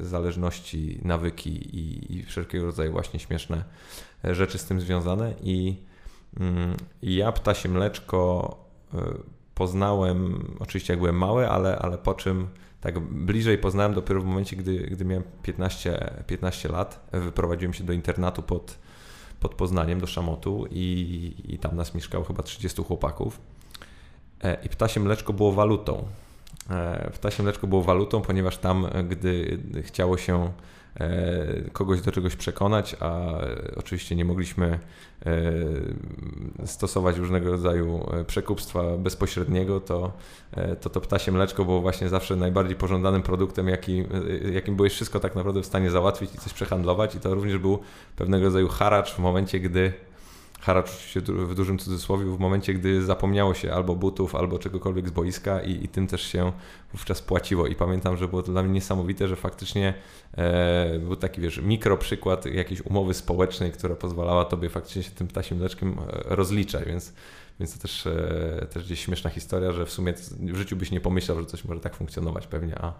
[0.03, 3.65] zależności, nawyki i, i wszelkiego rodzaju właśnie śmieszne
[4.25, 5.35] rzeczy z tym związane.
[5.43, 5.77] I,
[6.41, 8.57] mm, i ja ptasie mleczko
[9.55, 12.49] poznałem, oczywiście jak byłem mały, ale, ale po czym
[12.81, 17.09] tak bliżej poznałem dopiero w momencie, gdy, gdy miałem 15, 15 lat.
[17.13, 18.79] Wyprowadziłem się do internatu pod,
[19.41, 23.41] pod Poznaniem, do Szamotu i, i tam nas mieszkało chyba 30 chłopaków.
[24.45, 26.05] E, I ptasie mleczko było walutą.
[26.71, 30.53] E, ptasie mleczko było walutą, ponieważ tam, gdy chciało się
[31.73, 33.23] kogoś do czegoś przekonać, a
[33.77, 34.79] oczywiście nie mogliśmy
[35.27, 40.13] e, stosować różnego rodzaju e, przekupstwa bezpośredniego, to
[40.81, 44.05] to, to ptasie mleczko było właśnie zawsze najbardziej pożądanym produktem, jaki,
[44.53, 47.15] jakim byłeś wszystko tak naprawdę w stanie załatwić i coś przehandlować.
[47.15, 47.79] I to również był
[48.17, 49.93] pewnego rodzaju haracz w momencie, gdy
[50.63, 55.11] haracz oczywiście w dużym cudzysłowie, w momencie, gdy zapomniało się albo butów, albo czegokolwiek z
[55.11, 56.53] boiska i, i tym też się
[56.93, 57.67] wówczas płaciło.
[57.67, 59.95] I pamiętam, że było to dla mnie niesamowite, że faktycznie
[60.37, 65.29] e, był taki, wiesz, mikro przykład jakiejś umowy społecznej, która pozwalała tobie faktycznie się tym
[65.29, 67.13] ptasim mleczkiem e, rozliczać, więc
[67.63, 71.01] więc to też, e, też gdzieś śmieszna historia, że w sumie w życiu byś nie
[71.01, 72.93] pomyślał, że coś może tak funkcjonować pewnie, a,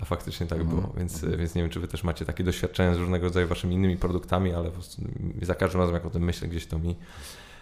[0.00, 0.80] a faktycznie tak było.
[0.80, 1.38] Mhm, więc, mhm.
[1.38, 4.54] więc nie wiem, czy wy też macie takie doświadczenia z różnego rodzaju waszymi innymi produktami,
[4.54, 4.70] ale
[5.42, 6.96] za każdym razem jak o tym myślę, gdzieś to mi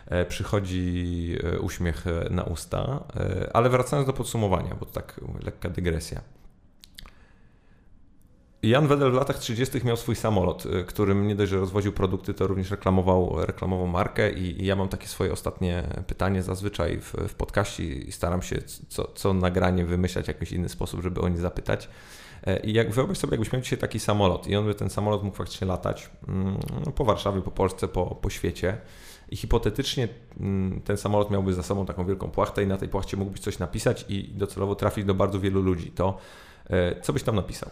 [0.07, 3.05] e, przychodzi uśmiech na usta.
[3.53, 6.21] Ale wracając do podsumowania, bo to tak lekka dygresja.
[8.63, 9.85] Jan Wedel w latach 30.
[9.85, 14.33] miał swój samolot, y, którym nie dość, że rozwoził produkty, to również reklamował, reklamował markę
[14.33, 18.57] i, i ja mam takie swoje ostatnie pytanie zazwyczaj w, w podcaście i staram się
[18.89, 21.89] co, co nagranie wymyślać w jakiś inny sposób, żeby o nie zapytać.
[22.47, 25.23] E, I jak wyobraź sobie, jakbyś miał dzisiaj taki samolot i on by ten samolot
[25.23, 28.79] mógł faktycznie latać mm, no, po Warszawie, po Polsce, po, po świecie
[29.31, 30.09] i hipotetycznie
[30.41, 33.59] mm, ten samolot miałby za sobą taką wielką płachtę i na tej płachcie mógłbyś coś
[33.59, 36.19] napisać i docelowo trafić do bardzo wielu ludzi, to
[36.71, 37.71] e, co byś tam napisał?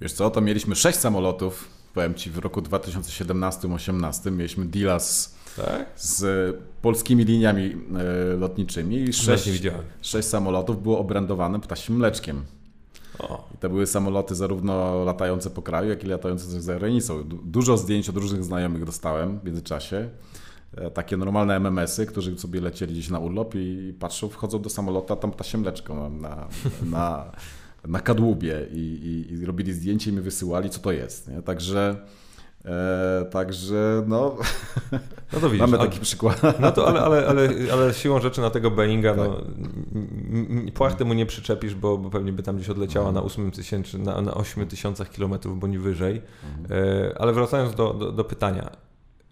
[0.00, 5.86] Wiesz co, to mieliśmy sześć samolotów, powiem Ci, w roku 2017-2018 mieliśmy deala z, tak?
[5.96, 7.76] z polskimi liniami
[8.32, 9.62] e, lotniczymi i sześć,
[10.02, 12.44] sześć samolotów było obrędowane ptasim mleczkiem.
[13.18, 13.48] O.
[13.54, 17.24] I to były samoloty zarówno latające po kraju, jak i latające za granicą.
[17.44, 20.08] Dużo zdjęć od różnych znajomych dostałem w międzyczasie.
[20.76, 25.12] E, takie normalne MMS-y, którzy sobie lecieli gdzieś na urlop i patrzą, wchodzą do samolotu,
[25.12, 26.48] a tam ptasie mleczko na,
[26.82, 27.32] na,
[27.88, 31.28] na kadłubie i, i, i robili zdjęcie i mi wysyłali, co to jest.
[31.28, 31.42] Nie?
[31.42, 31.96] Także.
[32.64, 34.36] E, także no,
[35.32, 36.42] no to widzisz, mamy taki ale, przykład.
[36.60, 39.28] No to ale, ale, ale, ale siłą rzeczy na tego Boeinga tak.
[39.28, 39.40] no,
[40.74, 43.24] płachtę mu nie przyczepisz, bo, bo pewnie by tam gdzieś odleciała mhm.
[43.24, 46.22] na 8 tysięcy, na, na 8 tysiącach kilometrów bądź wyżej.
[46.44, 46.78] Mhm.
[46.82, 48.70] E, ale wracając do, do, do pytania.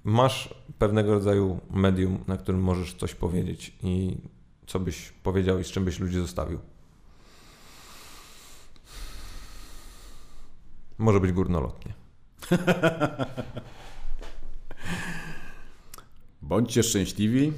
[0.05, 4.17] Masz pewnego rodzaju medium, na którym możesz coś powiedzieć i
[4.67, 6.59] co byś powiedział i z czym byś ludzi zostawił?
[10.99, 11.95] Może być górnolotnie.
[16.43, 17.53] bądźcie szczęśliwi,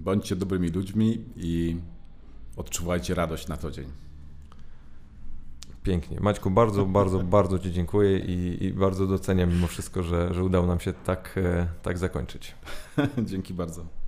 [0.00, 1.76] bądźcie dobrymi ludźmi i
[2.56, 3.86] odczuwajcie radość na co dzień.
[5.82, 6.20] Pięknie.
[6.20, 10.66] Maćku, bardzo, bardzo, bardzo Ci dziękuję i, i, bardzo doceniam mimo wszystko, że, że udało
[10.66, 12.54] nam się tak, e, tak zakończyć.
[13.30, 14.01] Dzięki bardzo.